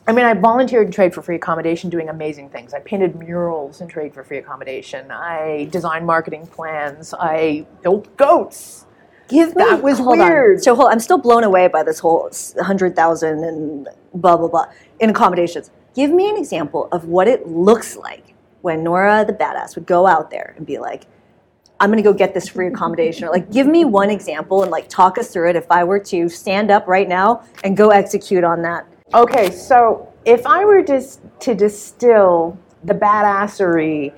I 0.07 0.11
mean, 0.11 0.25
I 0.25 0.33
volunteered 0.35 0.85
and 0.85 0.93
trade 0.93 1.13
for 1.13 1.23
free 1.23 1.37
accommodation, 1.37 1.89
doing 1.89 2.09
amazing 2.09 2.49
things. 2.49 2.73
I 2.73 2.79
painted 2.81 3.15
murals 3.15 3.81
and 3.81 3.89
trade 3.89 4.13
for 4.13 4.23
free 4.23 4.37
accommodation. 4.37 5.09
I 5.09 5.67
designed 5.71 6.05
marketing 6.05 6.45
plans. 6.47 7.13
I 7.17 7.65
built 7.81 8.15
goats. 8.15 8.85
Give 9.27 9.55
me 9.55 9.63
That 9.63 9.81
was 9.81 9.97
hold 9.99 10.19
on. 10.19 10.27
weird. 10.27 10.63
So 10.63 10.75
hold, 10.75 10.89
I'm 10.91 10.99
still 10.99 11.17
blown 11.17 11.43
away 11.43 11.67
by 11.67 11.83
this 11.83 11.99
whole 11.99 12.29
hundred 12.61 12.95
thousand 12.95 13.43
and 13.43 13.87
blah 14.13 14.37
blah 14.37 14.47
blah 14.47 14.65
in 14.99 15.09
accommodations. 15.09 15.71
Give 15.95 16.11
me 16.11 16.29
an 16.29 16.37
example 16.37 16.89
of 16.91 17.05
what 17.05 17.27
it 17.27 17.47
looks 17.47 17.95
like 17.95 18.33
when 18.61 18.83
Nora 18.83 19.23
the 19.25 19.33
badass 19.33 19.75
would 19.75 19.85
go 19.85 20.05
out 20.07 20.29
there 20.31 20.53
and 20.57 20.65
be 20.65 20.77
like, 20.79 21.05
"I'm 21.79 21.89
going 21.89 22.01
to 22.01 22.09
go 22.09 22.13
get 22.13 22.33
this 22.33 22.47
free 22.49 22.67
accommodation." 22.67 23.25
or 23.27 23.31
like, 23.31 23.51
give 23.51 23.67
me 23.67 23.85
one 23.85 24.09
example 24.09 24.63
and 24.63 24.71
like 24.71 24.87
talk 24.89 25.17
us 25.17 25.31
through 25.31 25.49
it. 25.51 25.55
If 25.55 25.67
I 25.71 25.83
were 25.83 25.99
to 25.99 26.27
stand 26.29 26.71
up 26.71 26.87
right 26.87 27.07
now 27.07 27.43
and 27.63 27.77
go 27.77 27.89
execute 27.91 28.43
on 28.43 28.61
that, 28.63 28.85
Okay, 29.13 29.51
so 29.51 30.11
if 30.25 30.45
I 30.47 30.65
were 30.65 30.81
just 30.81 31.21
to 31.41 31.53
distill 31.53 32.57
the 32.83 32.93
badassery 32.95 34.11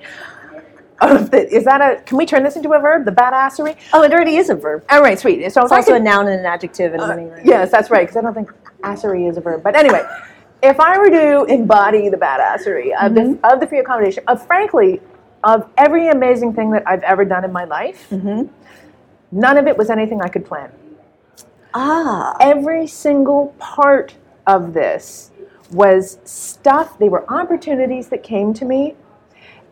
of 1.00 1.30
the, 1.30 1.46
is 1.54 1.64
that 1.64 1.80
a? 1.80 2.00
Can 2.02 2.16
we 2.16 2.26
turn 2.26 2.42
this 2.42 2.56
into 2.56 2.72
a 2.72 2.78
verb? 2.80 3.04
The 3.04 3.12
badassery. 3.12 3.76
oh, 3.92 4.02
it 4.02 4.12
already 4.12 4.36
is 4.36 4.48
a 4.50 4.54
verb. 4.54 4.84
All 4.90 5.02
right, 5.02 5.18
sweet. 5.18 5.40
So 5.52 5.62
It's 5.62 5.72
also 5.72 5.92
could- 5.92 6.00
a 6.00 6.04
noun 6.04 6.26
and 6.28 6.40
an 6.40 6.46
adjective 6.46 6.94
and 6.94 7.02
everything. 7.02 7.30
right? 7.30 7.44
Yes, 7.44 7.70
that's 7.70 7.90
right, 7.90 8.02
because 8.06 8.16
I 8.16 8.22
don't 8.22 8.34
think 8.34 8.50
assery 8.82 9.28
is 9.28 9.36
a 9.36 9.40
verb. 9.40 9.62
But 9.62 9.76
anyway, 9.76 10.02
if 10.62 10.80
I 10.80 10.98
were 10.98 11.10
to 11.10 11.44
embody 11.44 12.08
the 12.08 12.16
badassery 12.16 12.96
of, 13.00 13.14
the, 13.14 13.20
mm-hmm. 13.20 13.44
of 13.44 13.60
the 13.60 13.66
free 13.66 13.80
accommodation, 13.80 14.24
of 14.26 14.46
frankly, 14.46 15.00
of 15.44 15.68
every 15.76 16.08
amazing 16.08 16.54
thing 16.54 16.70
that 16.72 16.82
I've 16.88 17.02
ever 17.02 17.24
done 17.24 17.44
in 17.44 17.52
my 17.52 17.64
life, 17.64 18.08
mm-hmm. 18.10 18.46
none 19.32 19.56
of 19.58 19.66
it 19.66 19.76
was 19.76 19.90
anything 19.90 20.20
I 20.22 20.28
could 20.28 20.44
plan. 20.44 20.72
Ah, 21.74 22.34
Every 22.40 22.86
single 22.86 23.54
part 23.58 24.14
of 24.46 24.72
this 24.72 25.30
was 25.70 26.18
stuff, 26.24 26.98
they 26.98 27.08
were 27.08 27.30
opportunities 27.30 28.08
that 28.08 28.22
came 28.22 28.54
to 28.54 28.64
me, 28.64 28.94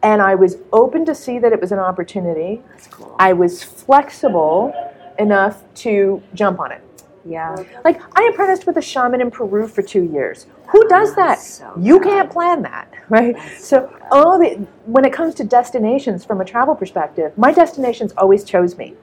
and 0.05 0.21
I 0.21 0.35
was 0.35 0.59
open 0.73 1.05
to 1.07 1.15
see 1.15 1.39
that 1.39 1.53
it 1.53 1.61
was 1.61 1.73
an 1.73 1.79
opportunity. 1.79 2.63
That's 2.69 2.87
cool. 2.89 3.17
I 3.19 3.33
was 3.33 3.63
flexible 3.63 4.73
enough 5.19 5.63
to 5.77 6.23
jump 6.35 6.61
on 6.61 6.73
it. 6.73 6.83
Yeah. 7.25 7.57
Like 7.85 8.03
I 8.15 8.29
apprenticed 8.31 8.67
with 8.67 8.77
a 8.77 8.83
shaman 8.83 9.23
in 9.23 9.31
Peru 9.31 9.67
for 9.67 9.81
two 9.81 10.05
years. 10.05 10.47
Who 10.69 10.87
does 10.89 11.15
that? 11.17 11.41
So 11.41 11.73
you 11.81 11.99
can't 12.01 12.31
plan 12.31 12.61
that, 12.63 12.93
right? 13.09 13.35
So 13.59 13.91
all 14.11 14.39
the 14.39 14.67
when 14.85 15.07
it 15.07 15.13
comes 15.13 15.35
to 15.37 15.45
destinations 15.45 16.23
from 16.23 16.43
a 16.43 16.45
travel 16.45 16.75
perspective, 16.75 17.37
my 17.39 17.51
destinations 17.51 18.13
always 18.19 18.45
chose 18.45 18.77
me. 18.77 18.95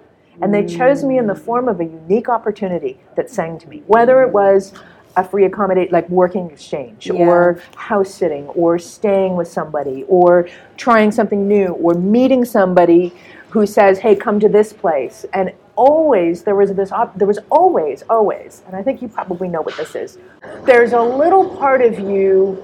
And 0.41 0.51
they 0.51 0.65
chose 0.65 1.03
me 1.03 1.19
in 1.19 1.27
the 1.27 1.35
form 1.35 1.67
of 1.67 1.79
a 1.81 1.83
unique 1.83 2.27
opportunity 2.27 2.99
that 3.15 3.29
sang 3.29 3.59
to 3.59 3.69
me. 3.69 3.83
Whether 3.85 4.23
it 4.23 4.31
was 4.31 4.73
a 5.17 5.23
free 5.23 5.45
accommodate 5.45 5.91
like 5.91 6.07
working 6.09 6.49
exchange 6.51 7.07
Yeah. 7.07 7.25
or 7.27 7.61
house 7.75 8.13
sitting 8.13 8.47
or 8.49 8.79
staying 8.79 9.35
with 9.35 9.47
somebody 9.47 10.05
or 10.07 10.47
trying 10.77 11.11
something 11.11 11.47
new 11.47 11.67
or 11.73 11.93
meeting 11.93 12.45
somebody 12.45 13.13
who 13.49 13.65
says 13.65 13.99
hey 13.99 14.15
come 14.15 14.39
to 14.39 14.47
this 14.49 14.71
place 14.73 15.25
and 15.33 15.51
always 15.75 16.43
there 16.43 16.55
was 16.55 16.73
this 16.73 16.91
op- 16.91 17.17
there 17.17 17.27
was 17.27 17.39
always 17.49 18.03
always 18.09 18.61
and 18.67 18.75
i 18.75 18.81
think 18.83 19.01
you 19.01 19.07
probably 19.07 19.47
know 19.47 19.61
what 19.61 19.75
this 19.77 19.95
is 19.95 20.17
there's 20.65 20.93
a 20.93 21.01
little 21.01 21.45
part 21.57 21.81
of 21.81 21.97
you 21.99 22.61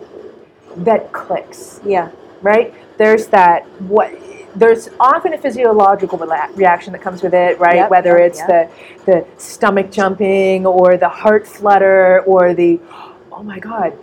that 0.78 1.12
clicks 1.12 1.80
Yeah. 1.84 2.10
right? 2.42 2.74
There's 2.98 3.28
that 3.28 3.66
what 3.82 4.12
there's 4.56 4.90
often 5.00 5.34
a 5.34 5.38
physiological 5.38 6.18
rela- 6.18 6.56
reaction 6.56 6.94
that 6.94 7.02
comes 7.02 7.22
with 7.22 7.34
it, 7.34 7.60
right? 7.60 7.76
Yep, 7.78 7.90
Whether 7.90 8.18
yep, 8.18 8.32
it's 8.32 8.42
the 8.44 8.70
the 9.06 9.26
stomach 9.38 9.92
jumping 9.92 10.66
or 10.66 10.98
the 10.98 11.10
heart 11.10 11.48
flutter 11.48 12.22
or 12.22 12.54
the 12.54 12.80
oh 13.32 13.44
my 13.44 13.60
god, 13.60 13.98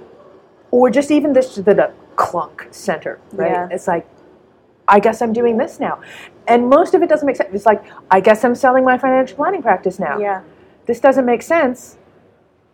or 0.71 0.91
just 0.91 1.11
even 1.11 1.33
this 1.33 1.55
the, 1.57 1.63
the 1.63 1.93
clunk 2.17 2.69
center, 2.71 3.21
right? 3.33 3.51
Yeah. 3.51 3.69
It's 3.71 3.89
like 3.89 4.09
I 4.87 5.01
guess 5.01 5.23
I'm 5.23 5.33
doing 5.33 5.57
this 5.57 5.81
now, 5.81 6.01
and 6.47 6.69
most 6.69 6.95
of 6.95 7.03
it 7.03 7.09
doesn't 7.09 7.27
make 7.27 7.37
sense. 7.37 7.51
It's 7.53 7.67
like 7.67 7.85
I 8.11 8.21
guess 8.21 8.45
I'm 8.45 8.55
selling 8.55 8.85
my 8.85 8.99
financial 8.99 9.37
planning 9.37 9.63
practice 9.63 9.99
now. 9.99 10.19
Yeah. 10.19 10.43
This 10.87 11.01
doesn't 11.01 11.25
make 11.25 11.43
sense, 11.43 11.97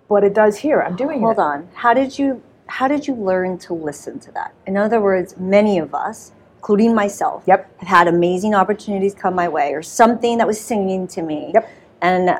but 0.08 0.24
it 0.24 0.34
does 0.34 0.58
here. 0.58 0.82
I'm 0.82 0.96
doing 0.96 1.20
Hold 1.20 1.38
it. 1.38 1.40
on. 1.40 1.68
How 1.74 1.94
did 1.94 2.18
you 2.18 2.42
how 2.66 2.88
did 2.88 3.06
you 3.06 3.14
learn 3.14 3.58
to 3.58 3.74
listen 3.74 4.20
to 4.20 4.32
that? 4.32 4.54
In 4.66 4.76
other 4.76 5.00
words, 5.00 5.36
many 5.38 5.78
of 5.78 5.94
us, 5.94 6.32
including 6.60 6.94
myself, 6.94 7.42
Yep. 7.46 7.78
have 7.78 7.88
had 7.88 8.06
amazing 8.06 8.54
opportunities 8.54 9.14
come 9.14 9.34
my 9.34 9.48
way 9.48 9.72
or 9.72 9.82
something 9.82 10.36
that 10.36 10.46
was 10.46 10.60
singing 10.60 11.06
to 11.08 11.22
me. 11.22 11.52
Yep. 11.54 11.66
And 12.02 12.38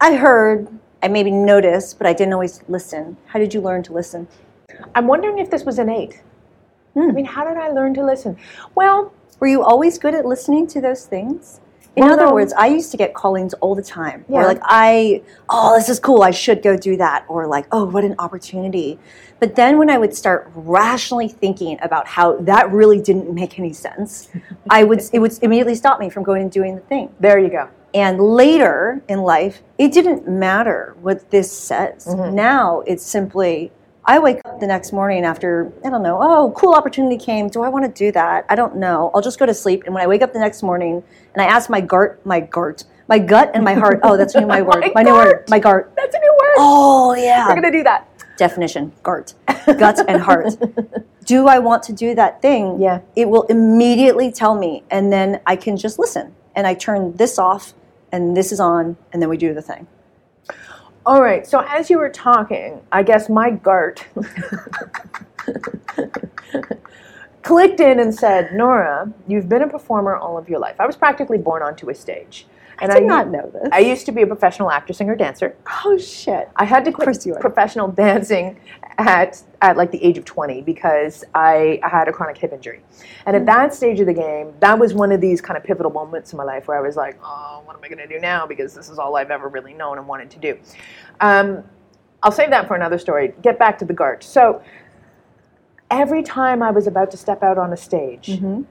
I 0.00 0.14
heard, 0.14 0.68
I 1.02 1.08
maybe 1.08 1.30
noticed, 1.30 1.98
but 1.98 2.06
I 2.06 2.14
didn't 2.14 2.32
always 2.32 2.62
listen. 2.68 3.18
How 3.26 3.38
did 3.38 3.52
you 3.52 3.60
learn 3.60 3.82
to 3.82 3.92
listen? 3.92 4.26
I'm 4.94 5.06
wondering 5.06 5.38
if 5.38 5.50
this 5.50 5.64
was 5.64 5.78
innate. 5.78 6.22
Hmm. 6.94 7.10
I 7.10 7.12
mean, 7.12 7.24
how 7.26 7.44
did 7.46 7.58
I 7.58 7.68
learn 7.68 7.92
to 7.94 8.04
listen? 8.04 8.38
Well, 8.74 9.12
Were 9.40 9.48
you 9.48 9.62
always 9.64 9.98
good 9.98 10.14
at 10.14 10.24
listening 10.24 10.66
to 10.68 10.80
those 10.80 11.04
things? 11.04 11.60
In 11.94 12.04
Well, 12.04 12.14
other 12.14 12.26
no. 12.26 12.32
words, 12.34 12.54
I 12.54 12.68
used 12.68 12.90
to 12.92 12.96
get 12.96 13.12
callings 13.12 13.52
all 13.54 13.74
the 13.74 13.82
time. 13.82 14.24
Or 14.28 14.40
Yeah. 14.40 14.46
like 14.46 14.60
I, 14.62 15.22
oh, 15.50 15.76
this 15.76 15.88
is 15.90 16.00
cool. 16.00 16.22
I 16.22 16.30
should 16.30 16.62
go 16.62 16.74
do 16.76 16.96
that. 16.96 17.24
Or 17.28 17.46
like, 17.46 17.66
oh, 17.70 17.84
what 17.84 18.02
an 18.02 18.14
opportunity. 18.18 18.98
But 19.40 19.56
then 19.56 19.76
when 19.76 19.90
I 19.90 19.98
would 19.98 20.14
start 20.14 20.50
rationally 20.54 21.28
thinking 21.28 21.76
about 21.82 22.06
how 22.06 22.36
that 22.38 22.72
really 22.72 23.00
didn't 23.00 23.34
make 23.34 23.58
any 23.58 23.72
sense, 23.74 24.28
I 24.70 24.84
would 24.84 25.02
it 25.12 25.18
would 25.18 25.36
immediately 25.42 25.74
stop 25.74 26.00
me 26.00 26.08
from 26.08 26.22
going 26.22 26.42
and 26.42 26.50
doing 26.50 26.74
the 26.76 26.80
thing. 26.82 27.10
there 27.20 27.38
you 27.38 27.48
go. 27.50 27.68
And 27.94 28.18
later 28.20 29.02
in 29.06 29.20
life, 29.20 29.62
it 29.76 29.92
didn't 29.92 30.26
matter 30.26 30.96
what 31.02 31.30
this 31.30 31.52
says. 31.52 32.06
Mm-hmm. 32.06 32.34
Now 32.34 32.80
it's 32.86 33.04
simply, 33.04 33.70
I 34.04 34.18
wake 34.18 34.40
up 34.44 34.58
the 34.58 34.66
next 34.66 34.92
morning 34.92 35.24
after, 35.24 35.72
I 35.84 35.90
don't 35.90 36.02
know, 36.02 36.18
oh, 36.20 36.52
cool 36.56 36.74
opportunity 36.74 37.16
came. 37.16 37.48
Do 37.48 37.62
I 37.62 37.68
want 37.68 37.84
to 37.84 37.90
do 37.90 38.10
that? 38.12 38.44
I 38.48 38.56
don't 38.56 38.76
know. 38.76 39.12
I'll 39.14 39.20
just 39.22 39.38
go 39.38 39.46
to 39.46 39.54
sleep. 39.54 39.84
And 39.84 39.94
when 39.94 40.02
I 40.02 40.08
wake 40.08 40.22
up 40.22 40.32
the 40.32 40.40
next 40.40 40.62
morning 40.62 41.04
and 41.34 41.42
I 41.42 41.46
ask 41.46 41.70
my 41.70 41.80
gart, 41.80 42.24
my 42.26 42.40
gart, 42.40 42.84
my 43.08 43.20
gut 43.20 43.52
and 43.54 43.64
my 43.64 43.74
heart, 43.74 44.00
oh, 44.02 44.16
that's 44.16 44.34
a 44.34 44.40
new 44.40 44.46
my 44.48 44.60
word. 44.60 44.80
My 44.80 44.90
My 44.94 45.02
new 45.02 45.12
word. 45.12 45.44
My 45.48 45.60
gart. 45.60 45.92
That's 45.96 46.14
a 46.14 46.18
new 46.18 46.32
word. 46.32 46.54
Oh, 46.58 47.14
yeah. 47.14 47.46
We're 47.48 47.54
gonna 47.54 47.70
do 47.70 47.84
that. 47.84 48.08
Definition 48.38 48.92
gart, 49.04 49.34
gut 49.66 50.00
and 50.08 50.20
heart. 50.20 50.48
do 51.24 51.46
I 51.46 51.60
want 51.60 51.84
to 51.84 51.92
do 51.92 52.14
that 52.16 52.42
thing? 52.42 52.80
Yeah. 52.80 53.00
It 53.14 53.28
will 53.28 53.42
immediately 53.44 54.32
tell 54.32 54.56
me. 54.56 54.82
And 54.90 55.12
then 55.12 55.40
I 55.46 55.54
can 55.54 55.76
just 55.76 55.98
listen. 55.98 56.34
And 56.56 56.66
I 56.66 56.74
turn 56.74 57.16
this 57.16 57.38
off 57.38 57.72
and 58.10 58.36
this 58.36 58.50
is 58.50 58.58
on. 58.58 58.96
And 59.12 59.22
then 59.22 59.28
we 59.28 59.36
do 59.36 59.54
the 59.54 59.62
thing. 59.62 59.86
All 61.04 61.20
right. 61.20 61.46
So 61.46 61.64
as 61.68 61.90
you 61.90 61.98
were 61.98 62.10
talking, 62.10 62.80
I 62.92 63.02
guess 63.02 63.28
my 63.28 63.50
gart 63.50 64.06
clicked 67.42 67.80
in 67.80 67.98
and 67.98 68.14
said, 68.14 68.54
"Nora, 68.54 69.12
you've 69.26 69.48
been 69.48 69.62
a 69.62 69.68
performer 69.68 70.14
all 70.14 70.38
of 70.38 70.48
your 70.48 70.60
life. 70.60 70.76
I 70.78 70.86
was 70.86 70.96
practically 70.96 71.38
born 71.38 71.62
onto 71.62 71.90
a 71.90 71.94
stage." 71.94 72.46
And 72.80 72.90
I 72.90 72.98
did 72.98 73.06
not 73.06 73.28
know 73.28 73.48
this. 73.52 73.68
I 73.70 73.78
used 73.78 74.06
to 74.06 74.12
be 74.12 74.22
a 74.22 74.26
professional 74.26 74.70
actor, 74.70 74.92
singer, 74.92 75.14
dancer. 75.14 75.54
oh, 75.84 75.96
shit. 75.98 76.48
I 76.56 76.64
had 76.64 76.84
to 76.86 76.92
quit 76.92 77.24
you 77.24 77.34
professional 77.34 77.86
dancing 77.92 78.58
at 78.98 79.42
at 79.62 79.76
like 79.76 79.90
the 79.90 80.02
age 80.02 80.18
of 80.18 80.24
20 80.24 80.62
because 80.62 81.24
I, 81.34 81.80
I 81.82 81.88
had 81.88 82.08
a 82.08 82.12
chronic 82.12 82.36
hip 82.38 82.52
injury. 82.52 82.80
And 83.26 83.36
at 83.36 83.46
that 83.46 83.72
stage 83.74 84.00
of 84.00 84.06
the 84.06 84.12
game, 84.14 84.52
that 84.60 84.78
was 84.78 84.92
one 84.94 85.12
of 85.12 85.20
these 85.20 85.40
kind 85.40 85.56
of 85.56 85.64
pivotal 85.64 85.90
moments 85.92 86.32
in 86.32 86.36
my 86.36 86.44
life 86.44 86.68
where 86.68 86.76
I 86.76 86.80
was 86.80 86.96
like, 86.96 87.18
oh, 87.24 87.62
what 87.64 87.76
am 87.76 87.82
I 87.84 87.88
going 87.88 88.06
to 88.06 88.12
do 88.12 88.20
now? 88.20 88.46
Because 88.46 88.74
this 88.74 88.88
is 88.88 88.98
all 88.98 89.16
I've 89.16 89.30
ever 89.30 89.48
really 89.48 89.72
known 89.74 89.98
and 89.98 90.06
wanted 90.08 90.30
to 90.30 90.38
do. 90.38 90.58
Um, 91.20 91.62
I'll 92.22 92.32
save 92.32 92.50
that 92.50 92.66
for 92.68 92.74
another 92.76 92.98
story. 92.98 93.34
Get 93.42 93.58
back 93.58 93.78
to 93.78 93.84
the 93.84 93.94
GART. 93.94 94.22
So 94.24 94.62
every 95.90 96.22
time 96.22 96.62
I 96.62 96.70
was 96.70 96.86
about 96.86 97.10
to 97.12 97.16
step 97.16 97.42
out 97.42 97.58
on 97.58 97.72
a 97.72 97.76
stage, 97.76 98.26
Mm-hmm. 98.28 98.62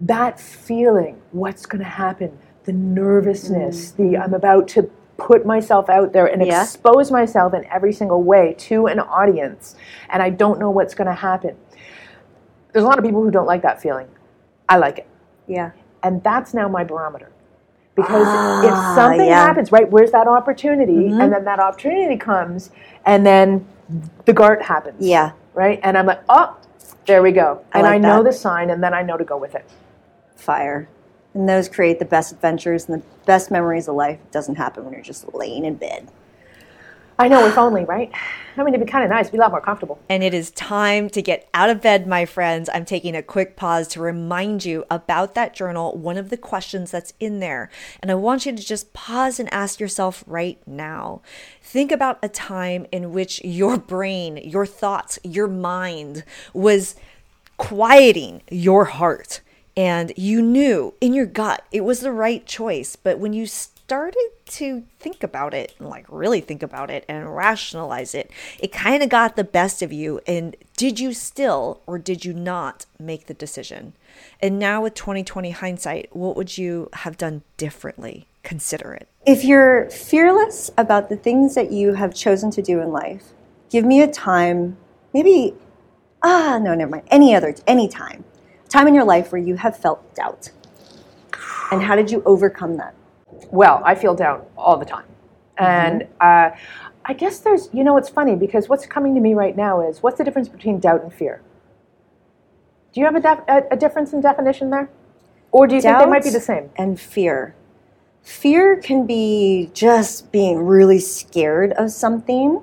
that 0.00 0.38
feeling, 0.40 1.20
what's 1.32 1.66
going 1.66 1.82
to 1.82 1.88
happen, 1.90 2.38
the 2.64 2.72
nervousness, 2.72 3.92
the 3.92 4.16
I'm 4.16 4.34
about 4.34 4.68
to 4.68 4.90
put 5.18 5.44
myself 5.44 5.90
out 5.90 6.12
there 6.12 6.26
and 6.26 6.44
Yeah. 6.46 6.62
expose 6.62 7.10
myself 7.10 7.52
in 7.52 7.66
every 7.70 7.92
single 7.92 8.22
way 8.22 8.54
to 8.58 8.86
an 8.86 9.00
audience, 9.00 9.76
and 10.08 10.22
I 10.22 10.30
don't 10.30 10.58
know 10.58 10.70
what's 10.70 10.94
going 10.94 11.08
to 11.08 11.12
happen. 11.12 11.56
There's 12.72 12.84
a 12.84 12.88
lot 12.88 12.98
of 12.98 13.04
people 13.04 13.22
who 13.22 13.30
don't 13.30 13.46
like 13.46 13.62
that 13.62 13.80
feeling. 13.82 14.06
I 14.68 14.76
like 14.78 14.98
it. 14.98 15.06
Yeah. 15.46 15.70
And 16.02 16.22
that's 16.22 16.54
now 16.54 16.68
my 16.68 16.84
barometer. 16.84 17.30
Because 17.96 18.26
Ah, 18.28 18.62
if 18.62 18.94
something 18.94 19.26
yeah. 19.26 19.44
happens, 19.44 19.72
right, 19.72 19.90
where's 19.90 20.12
that 20.12 20.28
opportunity? 20.28 21.10
Mhm. 21.10 21.20
And 21.20 21.32
then 21.32 21.44
that 21.44 21.58
opportunity 21.58 22.16
comes, 22.16 22.70
and 23.04 23.26
then 23.26 23.66
the 24.24 24.32
GART 24.32 24.62
happens 24.62 25.04
Yeah. 25.04 25.32
right? 25.54 25.80
And 25.82 25.98
I'm 25.98 26.06
like, 26.06 26.20
oh, 26.28 26.54
there 27.06 27.22
we 27.22 27.32
go. 27.32 27.58
I 27.72 27.78
And 27.78 27.86
I, 27.88 27.92
like 27.94 28.02
know 28.02 28.22
that. 28.22 28.30
the 28.30 28.32
sign, 28.32 28.70
and 28.70 28.80
then 28.84 28.94
I 28.94 29.02
know 29.02 29.16
to 29.16 29.24
go 29.24 29.36
with 29.36 29.56
it. 29.56 29.64
Fire. 30.36 30.88
And 31.38 31.48
those 31.48 31.68
create 31.68 32.00
the 32.00 32.04
best 32.04 32.32
adventures 32.32 32.88
and 32.88 33.00
the 33.00 33.06
best 33.24 33.48
memories 33.48 33.86
of 33.86 33.94
life. 33.94 34.18
It 34.18 34.32
doesn't 34.32 34.56
happen 34.56 34.84
when 34.84 34.92
you're 34.92 35.04
just 35.04 35.32
laying 35.32 35.64
in 35.64 35.76
bed. 35.76 36.08
I 37.16 37.28
know, 37.28 37.46
if 37.46 37.56
only, 37.56 37.84
right? 37.84 38.10
I 38.56 38.64
mean, 38.64 38.74
it'd 38.74 38.84
be 38.84 38.90
kind 38.90 39.04
of 39.04 39.10
nice, 39.10 39.26
it'd 39.26 39.32
be 39.34 39.38
a 39.38 39.42
lot 39.42 39.52
more 39.52 39.60
comfortable. 39.60 40.00
And 40.08 40.24
it 40.24 40.34
is 40.34 40.50
time 40.50 41.08
to 41.10 41.22
get 41.22 41.48
out 41.54 41.70
of 41.70 41.80
bed, 41.80 42.08
my 42.08 42.24
friends. 42.24 42.68
I'm 42.74 42.84
taking 42.84 43.14
a 43.14 43.22
quick 43.22 43.54
pause 43.54 43.86
to 43.88 44.00
remind 44.00 44.64
you 44.64 44.84
about 44.90 45.36
that 45.36 45.54
journal, 45.54 45.96
one 45.96 46.16
of 46.16 46.30
the 46.30 46.36
questions 46.36 46.90
that's 46.90 47.12
in 47.20 47.38
there. 47.38 47.70
And 48.02 48.10
I 48.10 48.16
want 48.16 48.44
you 48.44 48.56
to 48.56 48.64
just 48.64 48.92
pause 48.92 49.38
and 49.38 49.52
ask 49.54 49.78
yourself 49.78 50.24
right 50.26 50.60
now. 50.66 51.22
Think 51.62 51.92
about 51.92 52.18
a 52.20 52.28
time 52.28 52.84
in 52.90 53.12
which 53.12 53.44
your 53.44 53.76
brain, 53.78 54.38
your 54.38 54.66
thoughts, 54.66 55.20
your 55.22 55.46
mind 55.46 56.24
was 56.52 56.96
quieting 57.58 58.42
your 58.50 58.86
heart. 58.86 59.40
And 59.78 60.12
you 60.16 60.42
knew 60.42 60.94
in 61.00 61.14
your 61.14 61.24
gut 61.24 61.64
it 61.70 61.82
was 61.82 62.00
the 62.00 62.10
right 62.10 62.44
choice. 62.44 62.96
But 62.96 63.20
when 63.20 63.32
you 63.32 63.46
started 63.46 64.30
to 64.46 64.82
think 64.98 65.22
about 65.22 65.54
it, 65.54 65.72
like 65.78 66.04
really 66.08 66.40
think 66.40 66.64
about 66.64 66.90
it 66.90 67.04
and 67.08 67.34
rationalize 67.34 68.12
it, 68.12 68.28
it 68.58 68.72
kind 68.72 69.04
of 69.04 69.08
got 69.08 69.36
the 69.36 69.44
best 69.44 69.80
of 69.80 69.92
you. 69.92 70.20
And 70.26 70.56
did 70.76 70.98
you 70.98 71.12
still 71.12 71.80
or 71.86 71.96
did 71.96 72.24
you 72.24 72.34
not 72.34 72.86
make 72.98 73.26
the 73.26 73.34
decision? 73.34 73.92
And 74.42 74.58
now 74.58 74.82
with 74.82 74.94
2020 74.94 75.52
hindsight, 75.52 76.08
what 76.14 76.34
would 76.34 76.58
you 76.58 76.88
have 76.94 77.16
done 77.16 77.42
differently? 77.56 78.26
Consider 78.42 78.94
it. 78.94 79.06
If 79.26 79.44
you're 79.44 79.88
fearless 79.90 80.72
about 80.76 81.08
the 81.08 81.16
things 81.16 81.54
that 81.54 81.70
you 81.70 81.94
have 81.94 82.16
chosen 82.16 82.50
to 82.50 82.62
do 82.62 82.80
in 82.80 82.90
life, 82.90 83.26
give 83.70 83.84
me 83.84 84.02
a 84.02 84.08
time, 84.08 84.76
maybe, 85.14 85.54
ah, 86.24 86.58
no, 86.60 86.74
never 86.74 86.90
mind, 86.90 87.06
any 87.12 87.32
other, 87.32 87.54
any 87.68 87.86
time, 87.86 88.24
time 88.68 88.86
in 88.86 88.94
your 88.94 89.04
life 89.04 89.32
where 89.32 89.40
you 89.40 89.56
have 89.56 89.76
felt 89.76 90.14
doubt. 90.14 90.50
And 91.72 91.82
how 91.82 91.96
did 91.96 92.10
you 92.10 92.22
overcome 92.24 92.76
that? 92.78 92.94
Well, 93.50 93.82
I 93.84 93.94
feel 93.94 94.14
doubt 94.14 94.50
all 94.56 94.76
the 94.76 94.86
time. 94.86 95.06
And 95.58 96.06
uh, 96.20 96.50
I 97.04 97.12
guess 97.14 97.40
there's, 97.40 97.68
you 97.72 97.84
know, 97.84 97.96
it's 97.96 98.08
funny 98.08 98.36
because 98.36 98.68
what's 98.68 98.86
coming 98.86 99.14
to 99.14 99.20
me 99.20 99.34
right 99.34 99.56
now 99.56 99.80
is 99.86 100.02
what's 100.02 100.18
the 100.18 100.24
difference 100.24 100.48
between 100.48 100.80
doubt 100.80 101.02
and 101.02 101.12
fear? 101.12 101.42
Do 102.92 103.00
you 103.00 103.06
have 103.06 103.16
a, 103.16 103.20
def- 103.20 103.44
a, 103.48 103.64
a 103.72 103.76
difference 103.76 104.12
in 104.12 104.20
definition 104.20 104.70
there? 104.70 104.88
Or 105.52 105.66
do 105.66 105.74
you 105.74 105.82
think 105.82 105.98
they 105.98 106.06
might 106.06 106.24
be 106.24 106.30
the 106.30 106.40
same? 106.40 106.70
And 106.76 106.98
fear. 107.00 107.54
Fear 108.22 108.76
can 108.78 109.06
be 109.06 109.70
just 109.74 110.30
being 110.32 110.58
really 110.66 110.98
scared 110.98 111.72
of 111.72 111.90
something. 111.90 112.62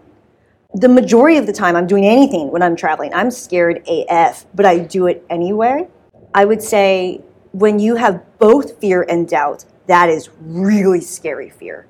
the 0.74 0.90
majority 0.90 1.38
of 1.38 1.48
the 1.48 1.54
time 1.54 1.76
I'm 1.76 1.88
doing 1.88 2.06
anything 2.06 2.52
when 2.52 2.62
I'm 2.62 2.76
traveling, 2.76 3.14
I'm 3.14 3.32
scared 3.32 3.84
AF, 3.88 4.46
but 4.54 4.66
I 4.66 4.80
do 4.80 5.08
it 5.08 5.26
anyway. 5.30 5.88
I 6.36 6.44
would 6.44 6.62
say 6.62 7.22
when 7.54 7.80
you 7.80 7.96
have 7.96 8.22
both 8.40 8.80
fear 8.82 9.04
and 9.08 9.26
doubt, 9.26 9.64
that 9.88 10.10
is 10.10 10.30
really 10.42 11.00
scary 11.00 11.50
fear. 11.50 11.88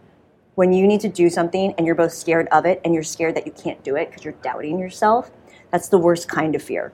When 0.54 0.72
you 0.72 0.86
need 0.86 1.02
to 1.02 1.10
do 1.10 1.32
something 1.32 1.74
and 1.78 1.86
you're 1.88 1.96
both 1.96 2.14
scared 2.14 2.48
of 2.52 2.64
it 2.64 2.80
and 2.86 2.94
you're 2.94 3.02
scared 3.04 3.36
that 3.36 3.48
you 3.48 3.52
can't 3.52 3.84
do 3.84 3.96
it 3.96 4.10
because 4.10 4.24
you're 4.24 4.36
doubting 4.44 4.78
yourself, 4.78 5.32
that's 5.72 5.90
the 5.90 5.98
worst 5.98 6.30
kind 6.30 6.54
of 6.54 6.62
fear. 6.62 6.94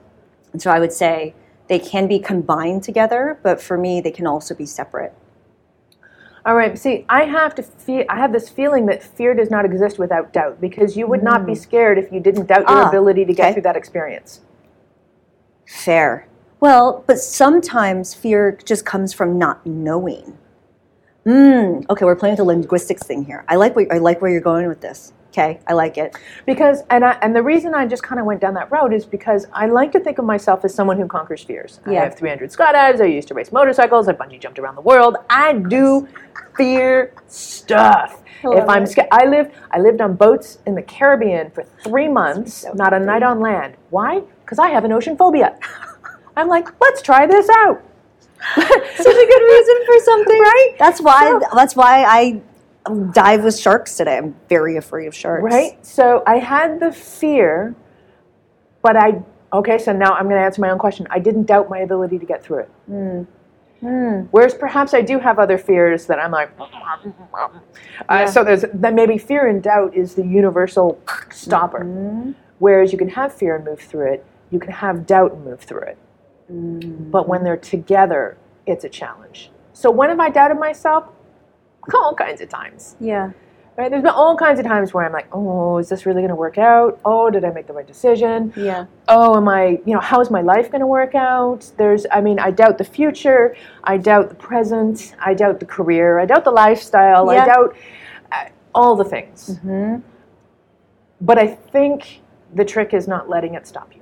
And 0.53 0.61
so 0.61 0.71
I 0.71 0.79
would 0.79 0.93
say 0.93 1.35
they 1.67 1.77
can 1.77 2.07
be 2.07 2.19
combined 2.19 2.83
together, 2.83 3.37
but 3.43 3.61
for 3.61 3.77
me, 3.77 3.99
they 3.99 4.11
can 4.11 4.25
also 4.25 4.55
be 4.55 4.65
separate. 4.65 5.13
All 6.45 6.55
right. 6.55 6.79
See, 6.79 7.05
I 7.09 7.25
have 7.25 7.53
to 7.55 7.63
feel. 7.63 8.05
I 8.09 8.15
have 8.15 8.31
this 8.31 8.49
feeling 8.49 8.85
that 8.87 9.03
fear 9.03 9.35
does 9.35 9.51
not 9.51 9.65
exist 9.65 9.99
without 9.99 10.33
doubt 10.33 10.59
because 10.61 10.95
you 10.95 11.05
would 11.05 11.21
not 11.21 11.45
be 11.45 11.53
scared 11.53 11.99
if 11.99 12.11
you 12.11 12.19
didn't 12.21 12.47
doubt 12.47 12.61
your 12.61 12.83
Ah, 12.83 12.87
ability 12.87 13.25
to 13.25 13.33
get 13.33 13.47
okay. 13.47 13.53
through 13.53 13.61
that 13.63 13.75
experience. 13.75 14.41
Fair. 15.67 16.27
Well, 16.61 17.03
but 17.07 17.17
sometimes 17.17 18.13
fear 18.13 18.57
just 18.63 18.85
comes 18.85 19.13
from 19.13 19.39
not 19.39 19.65
knowing. 19.65 20.37
Mm, 21.25 21.89
okay, 21.89 22.05
we're 22.05 22.15
playing 22.15 22.33
with 22.33 22.37
the 22.37 22.43
linguistics 22.43 23.01
thing 23.01 23.25
here. 23.25 23.43
I 23.47 23.55
like 23.55 23.75
what 23.75 23.91
I 23.91 23.97
like 23.97 24.21
where 24.21 24.29
you're 24.29 24.41
going 24.41 24.67
with 24.67 24.79
this. 24.79 25.11
Okay, 25.29 25.59
I 25.67 25.73
like 25.73 25.97
it. 25.97 26.15
Because 26.45 26.83
and 26.91 27.03
I, 27.03 27.13
and 27.23 27.35
the 27.35 27.41
reason 27.41 27.73
I 27.73 27.87
just 27.87 28.03
kind 28.03 28.19
of 28.19 28.27
went 28.27 28.41
down 28.41 28.53
that 28.55 28.71
road 28.71 28.93
is 28.93 29.05
because 29.05 29.47
I 29.53 29.65
like 29.65 29.91
to 29.93 29.99
think 29.99 30.19
of 30.19 30.25
myself 30.25 30.63
as 30.63 30.73
someone 30.73 30.97
who 30.97 31.07
conquers 31.07 31.41
fears. 31.43 31.79
Yeah. 31.87 32.01
I 32.01 32.03
have 32.03 32.15
300 32.15 32.51
skydives. 32.51 33.01
I 33.01 33.05
used 33.05 33.27
to 33.29 33.33
race 33.33 33.51
motorcycles. 33.51 34.07
I 34.07 34.13
bungee 34.13 34.39
jumped 34.39 34.59
around 34.59 34.75
the 34.75 34.81
world. 34.81 35.17
I 35.31 35.53
do 35.53 36.07
fear 36.57 37.13
stuff. 37.27 38.21
love 38.43 38.57
If 38.57 38.69
I'm 38.69 38.85
scared, 38.85 39.07
I 39.11 39.25
lived 39.25 39.51
I 39.71 39.79
lived 39.79 40.01
on 40.01 40.15
boats 40.15 40.59
in 40.67 40.75
the 40.75 40.83
Caribbean 40.83 41.49
for 41.49 41.63
three 41.83 42.07
months, 42.07 42.53
so 42.53 42.73
not 42.73 42.93
a 42.93 42.99
night 42.99 43.23
on 43.23 43.39
land. 43.39 43.77
Why? 43.89 44.21
Because 44.45 44.59
I 44.59 44.69
have 44.69 44.85
an 44.85 44.91
ocean 44.91 45.17
phobia. 45.17 45.57
I'm 46.35 46.47
like, 46.47 46.67
let's 46.81 47.01
try 47.01 47.25
this 47.27 47.47
out. 47.49 47.81
Such 48.55 48.65
a 48.65 49.27
good 49.27 49.43
reason 49.43 49.75
for 49.85 49.99
something, 50.03 50.39
Right? 50.39 50.75
That's 50.79 51.01
why. 51.01 51.29
So- 51.29 51.55
that's 51.55 51.75
why 51.75 52.03
I 52.03 52.41
dive 53.11 53.43
with 53.43 53.57
sharks 53.57 53.95
today. 53.97 54.17
I'm 54.17 54.35
very 54.49 54.77
afraid 54.77 55.07
of 55.07 55.13
sharks. 55.15 55.43
Right? 55.43 55.83
So 55.85 56.23
I 56.25 56.37
had 56.37 56.79
the 56.79 56.91
fear, 56.91 57.75
but 58.81 58.95
I, 58.95 59.21
okay, 59.53 59.77
so 59.77 59.93
now 59.93 60.13
I'm 60.13 60.23
going 60.23 60.39
to 60.39 60.43
answer 60.45 60.61
my 60.61 60.71
own 60.71 60.79
question. 60.79 61.05
I 61.11 61.19
didn't 61.19 61.43
doubt 61.45 61.69
my 61.69 61.79
ability 61.79 62.17
to 62.17 62.25
get 62.25 62.43
through 62.43 62.59
it. 62.59 62.69
Hmm. 62.87 63.23
Whereas 64.29 64.53
perhaps 64.53 64.93
I 64.93 65.01
do 65.01 65.17
have 65.17 65.39
other 65.39 65.57
fears 65.57 66.05
that 66.05 66.19
I'm 66.19 66.29
like, 66.31 66.51
uh, 68.09 68.27
so 68.27 68.43
there's 68.43 68.63
that 68.73 68.93
maybe 68.93 69.17
fear 69.17 69.47
and 69.47 69.61
doubt 69.63 69.95
is 69.95 70.13
the 70.13 70.23
universal 70.25 71.01
stopper. 71.31 71.79
Mm-hmm. 71.79 72.31
Whereas 72.59 72.91
you 72.91 72.99
can 72.99 73.09
have 73.09 73.33
fear 73.33 73.55
and 73.55 73.65
move 73.65 73.79
through 73.79 74.13
it, 74.13 74.25
you 74.51 74.59
can 74.59 74.71
have 74.71 75.07
doubt 75.07 75.33
and 75.33 75.43
move 75.43 75.61
through 75.61 75.81
it. 75.81 75.97
Mm-hmm. 76.51 77.09
But 77.11 77.27
when 77.27 77.43
they're 77.43 77.57
together, 77.57 78.37
it's 78.65 78.83
a 78.83 78.89
challenge. 78.89 79.51
So 79.73 79.89
when 79.89 80.09
have 80.09 80.19
I 80.19 80.29
doubted 80.29 80.59
myself? 80.59 81.09
All 81.93 82.13
kinds 82.13 82.41
of 82.41 82.49
times. 82.49 82.95
Yeah. 82.99 83.31
Right? 83.77 83.89
There's 83.89 84.03
been 84.03 84.11
all 84.11 84.35
kinds 84.37 84.59
of 84.59 84.65
times 84.65 84.93
where 84.93 85.05
I'm 85.05 85.13
like, 85.13 85.27
oh, 85.31 85.77
is 85.77 85.87
this 85.89 86.05
really 86.05 86.21
going 86.21 86.29
to 86.29 86.35
work 86.35 86.57
out? 86.57 86.99
Oh, 87.05 87.29
did 87.29 87.45
I 87.45 87.51
make 87.51 87.67
the 87.67 87.73
right 87.73 87.87
decision? 87.87 88.53
Yeah. 88.55 88.85
Oh, 89.07 89.37
am 89.37 89.47
I, 89.47 89.79
you 89.85 89.93
know, 89.93 89.99
how 90.01 90.19
is 90.19 90.29
my 90.29 90.41
life 90.41 90.69
going 90.69 90.81
to 90.81 90.87
work 90.87 91.15
out? 91.15 91.71
There's, 91.77 92.05
I 92.11 92.19
mean, 92.21 92.37
I 92.37 92.51
doubt 92.51 92.77
the 92.77 92.83
future. 92.83 93.55
I 93.85 93.97
doubt 93.97 94.29
the 94.29 94.35
present. 94.35 95.15
I 95.19 95.33
doubt 95.33 95.59
the 95.61 95.65
career. 95.65 96.19
I 96.19 96.25
doubt 96.25 96.43
the 96.43 96.51
lifestyle. 96.51 97.33
Yeah. 97.33 97.43
I 97.43 97.45
doubt 97.45 97.75
uh, 98.31 98.45
all 98.75 98.95
the 98.95 99.05
things. 99.05 99.57
hmm 99.61 99.95
But 101.21 101.39
I 101.39 101.47
think 101.47 102.21
the 102.53 102.65
trick 102.65 102.93
is 102.93 103.07
not 103.07 103.29
letting 103.29 103.53
it 103.55 103.65
stop 103.65 103.95
you, 103.95 104.00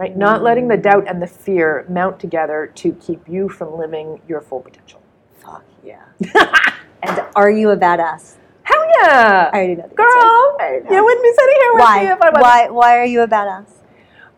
right? 0.00 0.16
Not 0.16 0.42
letting 0.42 0.66
the 0.66 0.78
doubt 0.78 1.04
and 1.06 1.20
the 1.20 1.26
fear 1.26 1.84
mount 1.88 2.18
together 2.18 2.72
to 2.76 2.92
keep 2.94 3.28
you 3.28 3.50
from 3.50 3.76
living 3.76 4.20
your 4.26 4.40
full 4.40 4.60
potential. 4.60 5.02
Fuck 5.38 5.62
yeah. 5.84 6.02
and 7.02 7.24
are 7.36 7.50
you 7.50 7.70
a 7.70 7.76
badass? 7.76 8.36
Hell 8.62 8.86
yeah! 9.02 9.50
I 9.52 9.56
already 9.56 9.76
know. 9.76 9.88
the 9.88 9.94
Girl. 9.94 10.06
I 10.58 10.80
know. 10.84 10.96
you 10.96 11.04
wouldn't 11.04 11.22
be 11.22 11.32
sitting 11.34 11.56
here 11.60 11.72
with 11.74 11.80
Why? 11.80 12.00
me 12.00 12.06
if 12.08 12.22
I 12.22 12.30
wasn't. 12.30 12.42
Why? 12.42 12.70
Why 12.70 12.98
are 12.98 13.04
you 13.04 13.20
a 13.20 13.28
badass? 13.28 13.66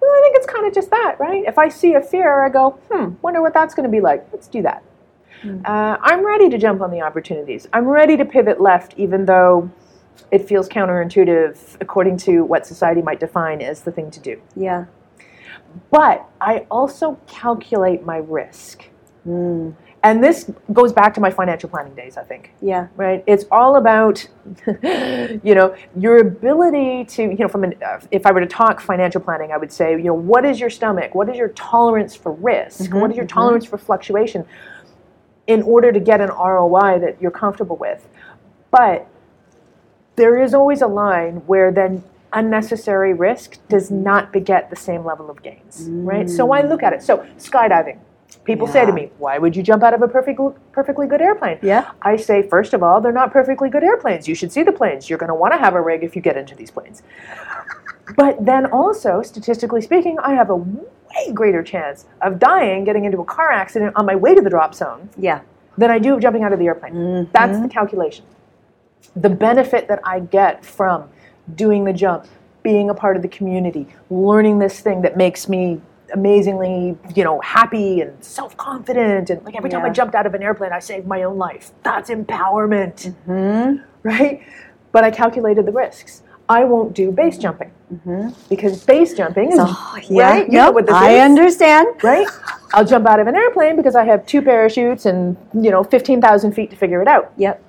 Well, 0.01 0.11
I 0.11 0.21
think 0.23 0.37
it's 0.37 0.47
kind 0.47 0.67
of 0.67 0.75
just 0.75 0.91
that, 0.91 1.17
right? 1.21 1.45
If 1.47 1.59
I 1.59 1.69
see 1.69 1.95
a 1.95 2.01
fear, 2.01 2.45
I 2.45 2.49
go, 2.49 2.71
hmm, 2.91 3.15
wonder 3.23 3.41
what 3.41 3.55
that's 3.55 3.73
going 3.73 3.85
to 3.85 3.91
be 3.91 4.01
like. 4.01 4.27
Let's 4.33 4.49
do 4.49 4.63
that. 4.63 4.83
Uh, 5.65 5.97
I'm 6.01 6.25
ready 6.25 6.49
to 6.51 6.59
jump 6.59 6.83
on 6.83 6.93
the 6.93 7.01
opportunities. 7.01 7.67
I'm 7.73 7.87
ready 7.87 8.17
to 8.17 8.25
pivot 8.25 8.61
left, 8.61 8.95
even 8.97 9.25
though 9.25 9.71
it 10.31 10.47
feels 10.47 10.69
counterintuitive 10.69 11.79
according 11.81 12.17
to 12.19 12.43
what 12.45 12.65
society 12.65 13.03
might 13.03 13.19
define 13.19 13.61
as 13.61 13.83
the 13.83 13.91
thing 13.91 14.11
to 14.13 14.21
do. 14.21 14.41
Yeah. 14.55 14.87
But 15.91 16.29
I 16.41 16.67
also 16.71 17.19
calculate 17.27 18.05
my 18.05 18.19
risk. 18.19 18.85
Mm. 19.27 19.75
And 20.05 20.23
this 20.23 20.51
goes 20.73 20.93
back 20.93 21.15
to 21.15 21.21
my 21.21 21.31
financial 21.31 21.69
planning 21.69 21.95
days, 21.95 22.17
I 22.17 22.25
think. 22.25 22.53
Yeah. 22.61 22.89
right? 22.97 23.23
It's 23.27 23.45
all 23.53 23.77
about, 23.77 24.27
you 24.83 25.55
know, 25.55 25.77
your 25.97 26.19
ability 26.19 27.05
to, 27.05 27.23
you 27.23 27.37
know, 27.37 27.49
from 27.49 27.63
an, 27.65 27.75
uh, 27.87 28.01
if 28.11 28.27
I 28.27 28.33
were 28.33 28.41
to 28.41 28.47
talk 28.47 28.81
financial 28.81 29.21
planning, 29.21 29.53
I 29.53 29.59
would 29.59 29.71
say, 29.71 29.93
you 29.93 30.05
know, 30.05 30.15
what 30.15 30.45
is 30.45 30.59
your 30.59 30.71
stomach? 30.71 31.15
What 31.15 31.29
is 31.29 31.37
your 31.37 31.51
tolerance 31.51 32.17
for 32.17 32.33
risk? 32.33 32.93
What 32.93 33.13
is 33.13 33.17
your 33.17 33.27
tolerance 33.27 33.65
for 33.65 33.79
fluctuation 33.79 34.45
in 35.47 35.63
order 35.63 35.93
to 35.93 36.01
get 36.01 36.21
an 36.21 36.31
ROI 36.31 36.99
that 36.99 37.19
you're 37.21 37.31
comfortable 37.31 37.77
with? 37.77 38.09
But 38.73 39.07
there 40.17 40.43
is 40.43 40.53
always 40.53 40.83
a 40.83 40.89
line 40.89 41.37
where 41.47 41.71
then 41.71 42.03
unnecessary 42.33 43.15
risk 43.15 43.59
does 43.69 43.87
mm-hmm. 43.91 44.03
not 44.03 44.33
beget 44.33 44.71
the 44.71 44.77
same 44.77 45.05
level 45.05 45.31
of 45.31 45.43
gains, 45.43 45.89
right? 45.89 46.29
So 46.29 46.53
I 46.53 46.63
look 46.63 46.83
at 46.83 46.93
it. 46.93 47.03
So 47.03 47.19
skydiving. 47.39 47.99
People 48.45 48.67
say 48.67 48.85
to 48.85 48.93
me, 48.93 49.11
"Why 49.19 49.39
would 49.39 49.55
you 49.55 49.63
jump 49.63 49.83
out 49.83 49.95
of 49.95 50.03
a 50.03 50.09
perfect, 50.09 50.41
perfectly 50.73 51.07
good 51.07 51.21
airplane?" 51.21 51.59
Yeah. 51.63 51.93
I 52.03 52.17
say, 52.17 52.43
first 52.43 52.75
of 52.75 52.83
all, 52.83 53.01
they're 53.01 53.13
not 53.13 53.31
perfectly 53.33 53.69
good 53.69 53.85
airplanes. 53.85 54.27
You 54.27 54.35
should 54.35 54.51
see 54.51 54.63
the 54.63 54.73
planes. 54.73 55.09
You're 55.09 55.19
going 55.19 55.29
to 55.29 55.35
want 55.35 55.53
to 55.53 55.59
have 55.59 55.75
a 55.75 55.81
rig 55.81 56.03
if 56.03 56.17
you 56.17 56.23
get 56.23 56.37
into 56.37 56.55
these 56.55 56.71
planes. 56.71 57.03
But 58.17 58.45
then 58.45 58.67
also, 58.67 59.23
statistically 59.23 59.81
speaking, 59.81 60.19
I 60.19 60.35
have 60.35 60.51
a 60.51 60.57
way 60.57 61.33
greater 61.33 61.63
chance 61.63 62.07
of 62.21 62.39
dying 62.39 62.85
getting 62.85 63.05
into 63.05 63.21
a 63.21 63.25
car 63.25 63.53
accident 63.53 63.95
on 63.97 64.07
my 64.07 64.17
way 64.17 64.35
to 64.35 64.41
the 64.41 64.51
drop 64.51 64.75
zone 64.75 65.09
Yeah. 65.17 65.41
than 65.79 65.91
I 65.91 65.99
do 65.99 66.15
of 66.15 66.21
jumping 66.21 66.43
out 66.43 66.53
of 66.53 66.59
the 66.59 66.67
airplane. 66.67 67.29
That's 67.33 67.53
the 67.53 67.59
mm-hmm. 67.59 67.69
calculation. 67.69 68.25
The 69.15 69.29
benefit 69.29 69.89
that 69.89 70.01
I 70.05 70.21
get 70.21 70.65
from 70.65 71.09
doing 71.55 71.85
the 71.85 71.93
jump, 71.93 72.27
being 72.63 72.91
a 72.91 72.95
part 72.95 73.17
of 73.17 73.23
the 73.23 73.29
community, 73.29 73.87
learning 74.11 74.59
this 74.59 74.81
thing 74.81 75.03
that 75.03 75.17
makes 75.17 75.49
me 75.49 75.81
amazingly, 76.15 76.97
you 77.17 77.25
know, 77.25 77.41
happy 77.41 78.01
and 78.03 78.23
self-confident 78.23 79.31
and 79.31 79.43
like 79.45 79.57
every 79.57 79.71
time 79.71 79.83
I 79.85 79.89
jumped 79.91 80.15
out 80.15 80.27
of 80.27 80.35
an 80.35 80.43
airplane 80.43 80.71
I 80.73 80.79
saved 80.79 81.07
my 81.07 81.23
own 81.23 81.39
life. 81.39 81.71
That's 81.83 82.11
empowerment. 82.11 83.15
Mm-hmm. 83.27 83.83
Right? 84.03 84.43
But 84.93 85.05
I 85.05 85.11
calculated 85.11 85.65
the 85.65 85.73
risks. 85.73 86.23
I 86.49 86.65
won't 86.65 86.93
do 86.93 87.11
base 87.13 87.39
jumping. 87.39 87.71
Mm-hmm. 87.95 88.29
Because 88.51 88.85
base 88.85 89.15
jumping 89.15 89.53
is 89.53 89.59
Oh, 89.61 89.99
yeah. 90.11 90.23
right? 90.31 90.47
You 90.47 90.53
know 90.59 90.65
Yep, 90.67 90.75
what 90.75 90.87
this 90.87 90.95
I 90.95 91.11
is? 91.13 91.23
understand. 91.23 92.03
right? 92.03 92.27
I'll 92.75 92.85
jump 92.85 93.07
out 93.07 93.21
of 93.21 93.27
an 93.27 93.35
airplane 93.37 93.77
because 93.77 93.95
I 93.97 94.05
have 94.05 94.27
two 94.27 94.43
parachutes 94.43 95.07
and 95.07 95.37
you 95.55 95.71
know 95.71 95.83
fifteen 95.83 96.21
thousand 96.21 96.53
feet 96.53 96.69
to 96.71 96.77
figure 96.77 97.01
it 97.01 97.09
out. 97.09 97.33
Yep. 97.39 97.63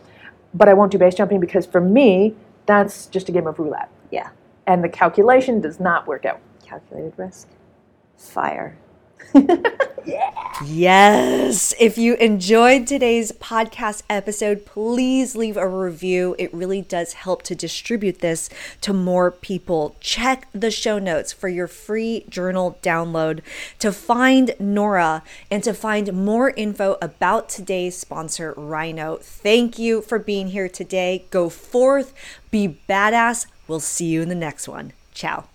But 0.54 0.68
I 0.70 0.74
won't 0.74 0.92
do 0.92 0.98
base 0.98 1.16
jumping 1.16 1.40
because 1.40 1.66
for 1.66 1.80
me, 1.82 2.36
that's 2.66 3.08
just 3.08 3.30
a 3.30 3.32
game 3.32 3.48
of 3.48 3.60
roulette, 3.60 3.90
Yeah. 4.12 4.30
and 4.68 4.84
the 4.84 4.90
calculation 4.90 5.62
does 5.62 5.80
not 5.80 6.08
work 6.08 6.26
out. 6.26 6.40
Calculated 6.66 7.14
risk. 7.18 7.48
Fire. 8.18 8.78
Yes. 10.66 11.74
If 11.80 11.98
you 11.98 12.16
enjoyed 12.16 12.86
today's 12.86 13.32
podcast 13.32 14.04
episode, 14.10 14.66
please 14.66 15.36
leave 15.36 15.58
a 15.58 15.68
review. 15.68 16.36
It 16.38 16.54
really 16.54 16.82
does 16.82 17.14
help 17.14 17.42
to 17.44 17.56
distribute 17.56 18.20
this 18.20 18.50
to 18.82 18.94
more 18.94 19.32
people. 19.32 19.96
Check 20.00 20.48
the 20.54 20.70
show 20.70 21.00
notes 21.00 21.34
for 21.34 21.48
your 21.48 21.68
free 21.68 22.26
journal 22.30 22.78
download 22.84 23.42
to 23.80 23.92
find 23.92 24.56
Nora 24.60 25.24
and 25.50 25.64
to 25.64 25.74
find 25.74 26.14
more 26.14 26.52
info 26.52 26.98
about 27.02 27.50
today's 27.50 27.98
sponsor, 27.98 28.54
Rhino. 28.56 29.18
Thank 29.18 29.80
you 29.80 30.02
for 30.02 30.20
being 30.20 30.50
here 30.50 30.70
today. 30.70 31.26
Go 31.32 31.50
forth, 31.50 32.14
be 32.52 32.78
badass. 32.88 33.48
We'll 33.68 33.80
see 33.80 34.06
you 34.06 34.22
in 34.22 34.30
the 34.30 34.36
next 34.36 34.68
one. 34.68 34.94
Ciao. 35.14 35.46